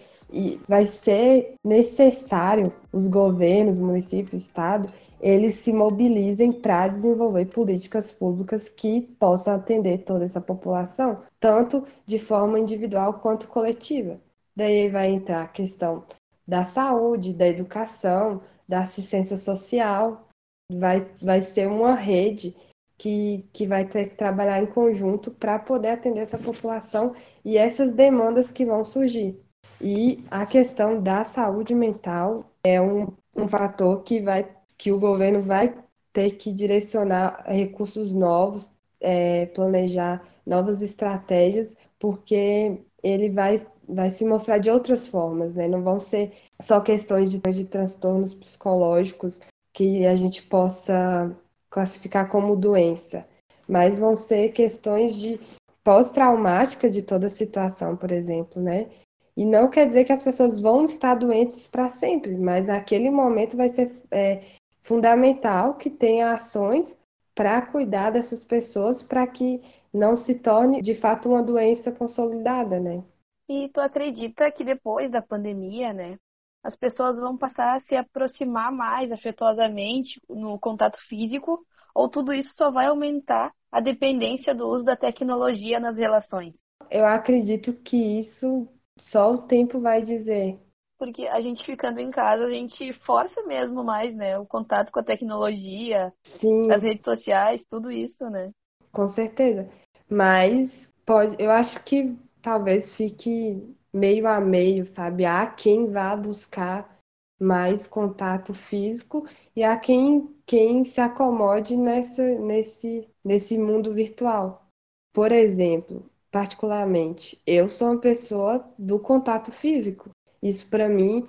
vai 0.68 0.86
ser 0.86 1.56
necessário 1.64 2.74
os 2.92 3.08
governos, 3.08 3.80
municípios, 3.80 4.44
estado, 4.44 4.90
eles 5.20 5.56
se 5.56 5.74
mobilizem 5.74 6.52
para 6.52 6.88
desenvolver 6.88 7.46
políticas 7.46 8.12
públicas 8.12 8.70
que 8.70 9.02
possam 9.20 9.56
atender 9.56 10.00
toda 10.00 10.26
essa 10.26 10.42
população, 10.42 11.22
tanto 11.40 11.84
de 12.06 12.20
forma 12.20 12.60
individual 12.60 13.16
quanto 13.16 13.48
coletiva. 13.48 14.20
Daí 14.56 14.90
vai 14.90 15.10
entrar 15.10 15.44
a 15.44 15.48
questão 15.48 16.04
da 16.48 16.64
saúde, 16.64 17.34
da 17.34 17.48
educação, 17.48 18.42
da 18.68 18.80
assistência 18.80 19.38
social, 19.38 20.27
vai, 20.72 21.08
vai 21.22 21.42
ser 21.42 21.68
uma 21.68 21.94
rede 21.94 22.56
que, 22.98 23.48
que 23.54 23.68
vai 23.68 23.86
ter 23.86 24.10
que 24.10 24.16
trabalhar 24.16 24.62
em 24.62 24.66
conjunto 24.66 25.32
para 25.32 25.60
poder 25.60 25.90
atender 25.90 26.22
essa 26.22 26.38
população 26.38 27.16
e 27.46 27.58
essas 27.58 27.94
demandas 27.94 28.52
que 28.52 28.66
vão 28.66 28.84
surgir. 28.84 29.40
E 29.80 30.24
a 30.32 30.46
questão 30.46 31.02
da 31.02 31.24
saúde 31.24 31.76
mental 31.76 32.44
é 32.64 32.82
um, 32.82 33.14
um 33.36 33.48
fator 33.48 34.04
que, 34.04 34.20
vai, 34.22 34.50
que 34.78 34.92
o 34.92 35.00
governo 35.00 35.42
vai 35.42 35.76
ter 36.12 36.32
que 36.32 36.52
direcionar 36.52 37.44
recursos 37.46 38.12
novos, 38.12 38.68
é, 39.00 39.46
planejar 39.48 40.24
novas 40.46 40.82
estratégias, 40.82 41.76
porque 42.00 42.82
ele 43.04 43.30
vai, 43.30 43.64
vai 43.88 44.10
se 44.10 44.26
mostrar 44.26 44.58
de 44.58 44.72
outras 44.72 45.08
formas, 45.08 45.54
né? 45.54 45.68
Não 45.68 45.84
vão 45.84 46.00
ser 46.00 46.34
só 46.60 46.82
questões 46.82 47.30
de, 47.30 47.40
de 47.40 47.66
transtornos 47.66 48.34
psicológicos 48.34 49.40
que 49.78 50.08
a 50.08 50.16
gente 50.16 50.42
possa 50.42 51.32
classificar 51.70 52.28
como 52.32 52.56
doença, 52.56 53.28
mas 53.70 54.00
vão 54.00 54.16
ser 54.16 54.52
questões 54.52 55.16
de 55.16 55.40
pós-traumática 55.84 56.90
de 56.90 57.04
toda 57.04 57.28
a 57.28 57.30
situação, 57.30 57.96
por 57.96 58.12
exemplo, 58.12 58.60
né? 58.60 58.90
E 59.36 59.46
não 59.46 59.70
quer 59.70 59.86
dizer 59.86 60.04
que 60.04 60.12
as 60.12 60.24
pessoas 60.24 60.60
vão 60.60 60.86
estar 60.86 61.14
doentes 61.14 61.68
para 61.68 61.90
sempre, 61.90 62.36
mas 62.36 62.66
naquele 62.66 63.12
momento 63.12 63.56
vai 63.56 63.70
ser 63.70 63.92
é, 64.10 64.42
fundamental 64.82 65.76
que 65.76 65.92
tenha 65.92 66.34
ações 66.34 66.98
para 67.36 67.62
cuidar 67.62 68.10
dessas 68.10 68.44
pessoas 68.44 69.04
para 69.04 69.28
que 69.28 69.62
não 69.94 70.16
se 70.16 70.40
torne 70.40 70.82
de 70.82 70.96
fato 70.96 71.30
uma 71.30 71.44
doença 71.44 71.92
consolidada, 71.92 72.80
né? 72.80 73.04
E 73.48 73.70
tu 73.70 73.80
acredita 73.80 74.52
que 74.52 74.64
depois 74.64 75.12
da 75.12 75.22
pandemia, 75.22 75.94
né, 75.94 76.18
as 76.68 76.76
pessoas 76.76 77.18
vão 77.18 77.38
passar 77.38 77.78
a 77.78 77.80
se 77.80 77.96
aproximar 77.96 78.74
mais 78.74 79.10
afetuosamente 79.10 80.22
no 80.30 80.60
contato 80.60 81.00
físico, 81.08 81.66
ou 81.96 82.10
tudo 82.10 82.34
isso 82.34 82.54
só 82.54 82.70
vai 82.70 82.88
aumentar 82.88 83.54
a 83.72 83.80
dependência 83.80 84.54
do 84.54 84.68
uso 84.68 84.84
da 84.84 84.98
tecnologia 84.98 85.80
nas 85.80 85.96
relações? 85.96 86.54
Eu 86.92 87.06
acredito 87.06 87.74
que 87.74 88.20
isso 88.20 88.68
só 89.00 89.32
o 89.32 89.38
tempo 89.38 89.80
vai 89.80 90.02
dizer. 90.02 90.60
Porque 90.98 91.26
a 91.28 91.40
gente 91.40 91.64
ficando 91.64 92.02
em 92.02 92.12
casa, 92.12 92.44
a 92.44 92.50
gente 92.50 92.92
força 93.06 93.42
mesmo 93.44 93.82
mais, 93.82 94.14
né? 94.14 94.38
O 94.38 94.46
contato 94.46 94.92
com 94.92 95.00
a 95.00 95.04
tecnologia, 95.04 96.12
Sim. 96.26 96.70
as 96.70 96.82
redes 96.82 97.06
sociais, 97.06 97.64
tudo 97.70 97.90
isso, 97.90 98.30
né? 98.30 98.52
Com 98.92 99.08
certeza. 99.08 99.70
Mas 100.10 100.94
pode, 101.06 101.42
eu 101.42 101.50
acho 101.50 101.82
que 101.86 102.14
talvez 102.42 102.94
fique 102.94 103.77
meio 103.98 104.28
a 104.28 104.40
meio, 104.40 104.86
sabe? 104.86 105.26
Há 105.26 105.48
quem 105.48 105.88
vá 105.88 106.16
buscar 106.16 106.98
mais 107.40 107.88
contato 107.88 108.54
físico 108.54 109.26
e 109.56 109.64
há 109.64 109.78
quem, 109.78 110.36
quem 110.46 110.84
se 110.84 111.00
acomode 111.00 111.76
nessa, 111.76 112.24
nesse, 112.40 113.08
nesse 113.24 113.58
mundo 113.58 113.94
virtual. 113.94 114.68
Por 115.14 115.32
exemplo, 115.32 116.10
particularmente, 116.32 117.42
eu 117.46 117.68
sou 117.68 117.90
uma 117.90 118.00
pessoa 118.00 118.68
do 118.78 119.00
contato 119.00 119.52
físico. 119.52 120.10
Isso 120.42 120.70
para 120.70 120.90
mim 120.90 121.26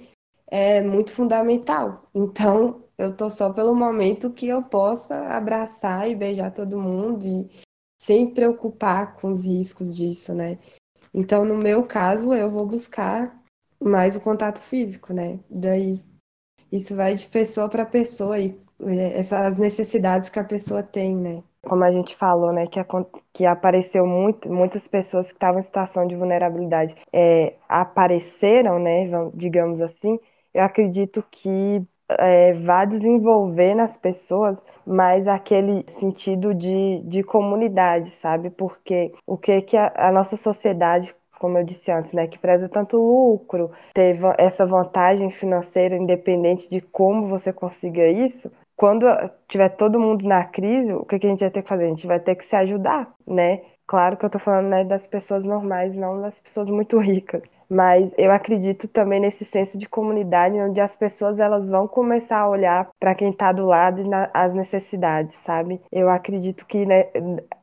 é 0.47 0.83
muito 0.83 1.13
fundamental. 1.13 2.09
Então, 2.15 2.85
eu 2.97 3.17
tô 3.17 3.31
só 3.31 3.53
pelo 3.53 3.75
momento 3.75 4.33
que 4.33 4.49
eu 4.49 4.63
possa 4.63 5.27
abraçar 5.29 6.11
e 6.11 6.15
beijar 6.15 6.53
todo 6.53 6.81
mundo 6.81 7.27
e 7.27 7.49
sem 8.01 8.33
preocupar 8.33 9.17
com 9.17 9.31
os 9.31 9.45
riscos 9.45 9.95
disso, 9.95 10.35
né? 10.35 10.59
Então, 11.12 11.44
no 11.44 11.57
meu 11.57 11.85
caso, 11.85 12.33
eu 12.33 12.51
vou 12.51 12.66
buscar 12.66 13.37
mais 13.81 14.16
o 14.16 14.21
contato 14.21 14.61
físico, 14.61 15.12
né? 15.12 15.38
Daí 15.49 16.01
isso 16.71 16.94
vai 16.94 17.14
de 17.14 17.27
pessoa 17.27 17.68
para 17.68 17.87
pessoa 17.87 18.38
e 18.38 18.61
é, 18.81 19.18
essas 19.18 19.59
necessidades 19.59 20.29
que 20.29 20.38
a 20.38 20.44
pessoa 20.44 20.83
tem, 20.83 21.14
né? 21.16 21.42
Como 21.62 21.83
a 21.85 21.90
gente 21.90 22.16
falou, 22.16 22.53
né, 22.53 22.66
que, 22.66 22.79
que 23.33 23.44
apareceu 23.44 24.07
muito, 24.07 24.49
muitas 24.51 24.87
pessoas 24.87 25.27
que 25.27 25.35
estavam 25.35 25.61
em 25.61 25.64
situação 25.64 26.07
de 26.07 26.14
vulnerabilidade 26.14 26.94
é, 27.12 27.57
apareceram, 27.68 28.79
né, 28.79 29.07
digamos 29.35 29.81
assim, 29.81 30.18
eu 30.55 30.62
acredito 30.62 31.23
que 31.31 31.85
é, 32.11 32.55
vai 32.55 32.87
desenvolver 32.87 33.75
nas 33.75 33.97
pessoas 33.97 34.62
mais 34.87 35.27
aquele 35.29 35.85
sentido 36.01 36.55
de, 36.55 37.01
de 37.05 37.23
comunidade, 37.23 38.11
sabe? 38.16 38.51
Porque 38.51 39.12
o 39.27 39.37
que, 39.37 39.62
que 39.62 39.77
a, 39.77 39.92
a 39.94 40.12
nossa 40.12 40.37
sociedade 40.37 41.14
como 41.38 41.57
eu 41.57 41.64
disse 41.64 41.88
antes, 41.90 42.12
né, 42.12 42.27
que 42.27 42.37
preza 42.37 42.68
tanto 42.68 42.97
lucro, 42.97 43.71
teve 43.94 44.25
essa 44.38 44.66
vantagem 44.66 45.31
financeira 45.31 45.97
independente 45.97 46.68
de 46.68 46.81
como 46.81 47.29
você 47.29 47.53
consiga 47.53 48.07
isso, 48.09 48.51
quando 48.77 49.07
tiver 49.49 49.71
todo 49.71 49.99
mundo 50.01 50.27
na 50.27 50.44
crise, 50.44 50.92
o 50.92 51.05
que, 51.05 51.18
que 51.18 51.27
a 51.27 51.31
gente 51.31 51.40
vai 51.40 51.51
ter 51.51 51.62
que 51.62 51.68
fazer? 51.68 51.85
A 51.85 51.88
gente 51.88 52.07
vai 52.07 52.21
ter 52.21 52.35
que 52.37 52.44
se 52.44 52.55
ajudar, 52.57 53.12
né? 53.27 53.61
Claro 53.88 54.18
que 54.18 54.24
eu 54.27 54.29
tô 54.29 54.38
falando 54.38 54.68
né, 54.68 54.85
das 54.85 55.07
pessoas 55.07 55.46
normais, 55.46 55.96
não 55.96 56.20
das 56.20 56.38
pessoas 56.38 56.68
muito 56.68 56.98
ricas. 57.01 57.42
Mas 57.70 58.11
eu 58.18 58.31
acredito 58.31 58.87
também 58.87 59.18
nesse 59.18 59.46
senso 59.46 59.79
de 59.79 59.88
comunidade, 59.88 60.57
onde 60.57 60.79
as 60.79 60.94
pessoas 60.94 61.38
elas 61.38 61.70
vão 61.70 61.88
começar 61.88 62.38
a 62.38 62.48
olhar 62.48 62.90
para 63.01 63.14
quem 63.14 63.31
está 63.31 63.51
do 63.51 63.64
lado 63.64 64.03
e 64.03 64.09
na, 64.09 64.31
as 64.35 64.55
necessidades, 64.55 65.35
sabe? 65.44 65.81
Eu 65.90 66.11
acredito 66.11 66.66
que 66.66 66.85
né, 66.85 67.05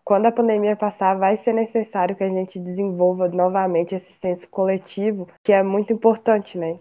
quando 0.03 0.25
a 0.25 0.31
pandemia 0.31 0.75
passar, 0.75 1.15
vai 1.15 1.38
ser 1.38 1.53
necessário 1.53 2.15
que 2.15 2.23
a 2.23 2.29
gente 2.29 2.59
desenvolva 2.59 3.27
novamente 3.27 3.93
esse 3.93 4.11
senso 4.19 4.47
coletivo, 4.49 5.27
que 5.43 5.53
é 5.53 5.61
muito 5.61 5.93
importante, 5.93 6.57
né? 6.57 6.75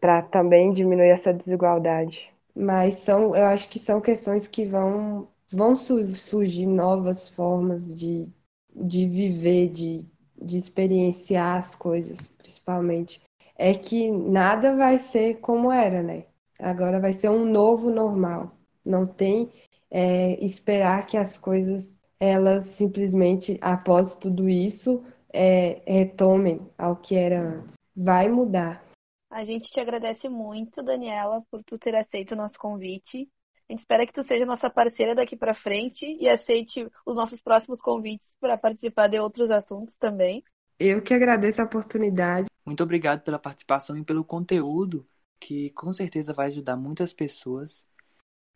Para 0.00 0.20
também 0.20 0.70
diminuir 0.70 1.08
essa 1.08 1.32
desigualdade. 1.32 2.30
Mas 2.54 2.96
são, 2.96 3.34
eu 3.34 3.46
acho 3.46 3.70
que 3.70 3.78
são 3.78 4.02
questões 4.02 4.46
que 4.46 4.66
vão, 4.66 5.28
vão 5.50 5.74
surgir 5.76 6.66
novas 6.66 7.28
formas 7.28 7.98
de, 7.98 8.28
de 8.76 9.08
viver, 9.08 9.68
de, 9.68 10.06
de 10.40 10.56
experienciar 10.56 11.58
as 11.58 11.74
coisas, 11.74 12.26
principalmente. 12.38 13.22
É 13.56 13.74
que 13.74 14.10
nada 14.10 14.76
vai 14.76 14.98
ser 14.98 15.40
como 15.40 15.72
era, 15.72 16.02
né? 16.02 16.24
Agora 16.58 17.00
vai 17.00 17.12
ser 17.12 17.30
um 17.30 17.44
novo 17.44 17.90
normal. 17.90 18.52
Não 18.84 19.06
tem 19.06 19.50
é, 19.90 20.42
esperar 20.44 21.06
que 21.06 21.16
as 21.16 21.38
coisas, 21.38 21.98
elas 22.20 22.66
simplesmente, 22.66 23.58
após 23.60 24.14
tudo 24.14 24.48
isso, 24.48 25.02
é, 25.32 25.82
retomem 25.86 26.60
ao 26.76 26.96
que 26.96 27.16
era 27.16 27.40
antes. 27.40 27.74
Vai 27.96 28.28
mudar. 28.28 28.84
A 29.30 29.44
gente 29.44 29.70
te 29.70 29.80
agradece 29.80 30.28
muito, 30.28 30.82
Daniela, 30.82 31.42
por 31.50 31.62
tu 31.64 31.78
ter 31.78 31.94
aceito 31.94 32.32
o 32.32 32.36
nosso 32.36 32.58
convite. 32.58 33.28
A 33.68 33.72
gente 33.72 33.80
espera 33.80 34.06
que 34.06 34.12
tu 34.12 34.22
seja 34.22 34.46
nossa 34.46 34.70
parceira 34.70 35.12
daqui 35.12 35.36
para 35.36 35.52
frente 35.52 36.06
e 36.20 36.28
aceite 36.28 36.88
os 37.04 37.16
nossos 37.16 37.40
próximos 37.40 37.80
convites 37.80 38.36
para 38.40 38.56
participar 38.56 39.08
de 39.08 39.18
outros 39.18 39.50
assuntos 39.50 39.92
também. 39.96 40.44
Eu 40.78 41.02
que 41.02 41.12
agradeço 41.12 41.60
a 41.60 41.64
oportunidade. 41.64 42.46
Muito 42.64 42.82
obrigado 42.84 43.22
pela 43.22 43.40
participação 43.40 43.98
e 43.98 44.04
pelo 44.04 44.24
conteúdo, 44.24 45.04
que 45.40 45.70
com 45.70 45.92
certeza 45.92 46.32
vai 46.32 46.46
ajudar 46.46 46.76
muitas 46.76 47.12
pessoas. 47.12 47.84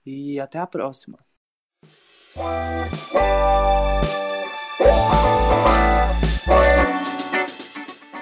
E 0.06 0.38
até 0.38 0.58
a 0.58 0.66
próxima. 0.66 1.18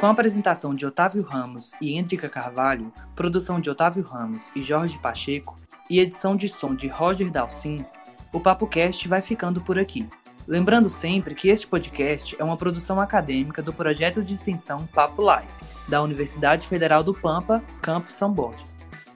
Com 0.00 0.06
a 0.06 0.10
apresentação 0.10 0.74
de 0.74 0.86
Otávio 0.86 1.22
Ramos 1.22 1.72
e 1.82 1.98
Hendrika 1.98 2.30
Carvalho, 2.30 2.90
produção 3.14 3.60
de 3.60 3.68
Otávio 3.68 4.02
Ramos 4.02 4.50
e 4.56 4.62
Jorge 4.62 4.98
Pacheco 5.00 5.54
e 5.88 6.00
edição 6.00 6.36
de 6.36 6.48
som 6.48 6.74
de 6.74 6.88
Roger 6.88 7.30
Dalcin, 7.30 7.84
o 8.32 8.40
Papo 8.40 8.66
Cast 8.66 9.06
vai 9.08 9.22
ficando 9.22 9.60
por 9.60 9.78
aqui. 9.78 10.08
Lembrando 10.46 10.88
sempre 10.88 11.34
que 11.34 11.48
este 11.48 11.66
podcast 11.66 12.36
é 12.38 12.44
uma 12.44 12.56
produção 12.56 13.00
acadêmica 13.00 13.62
do 13.62 13.72
projeto 13.72 14.22
de 14.22 14.34
extensão 14.34 14.86
Papo 14.94 15.22
Live, 15.22 15.48
da 15.86 16.02
Universidade 16.02 16.66
Federal 16.66 17.02
do 17.02 17.12
Pampa, 17.12 17.62
Campus 17.82 18.14
São 18.14 18.32
Borja. 18.32 18.64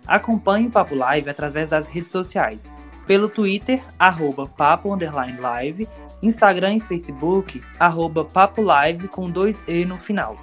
Acompanhe 0.06 0.66
o 0.66 0.70
Papo 0.70 0.94
Live 0.94 1.30
através 1.30 1.70
das 1.70 1.86
redes 1.86 2.10
sociais, 2.10 2.72
pelo 3.06 3.28
Twitter, 3.28 3.82
arroba 3.98 4.46
papo 4.46 4.96
live, 4.96 5.88
Instagram 6.22 6.76
e 6.76 6.80
Facebook, 6.80 7.60
arroba 7.78 8.24
papo 8.24 8.62
live 8.62 9.08
com 9.08 9.28
dois 9.28 9.64
E 9.66 9.84
no 9.84 9.96
final. 9.96 10.36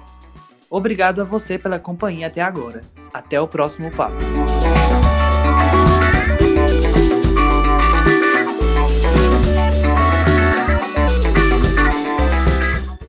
Obrigado 0.68 1.20
a 1.22 1.24
você 1.24 1.58
pela 1.58 1.78
companhia 1.78 2.26
até 2.26 2.42
agora. 2.42 2.82
Até 3.12 3.40
o 3.40 3.48
próximo 3.48 3.90
papo. 3.90 4.14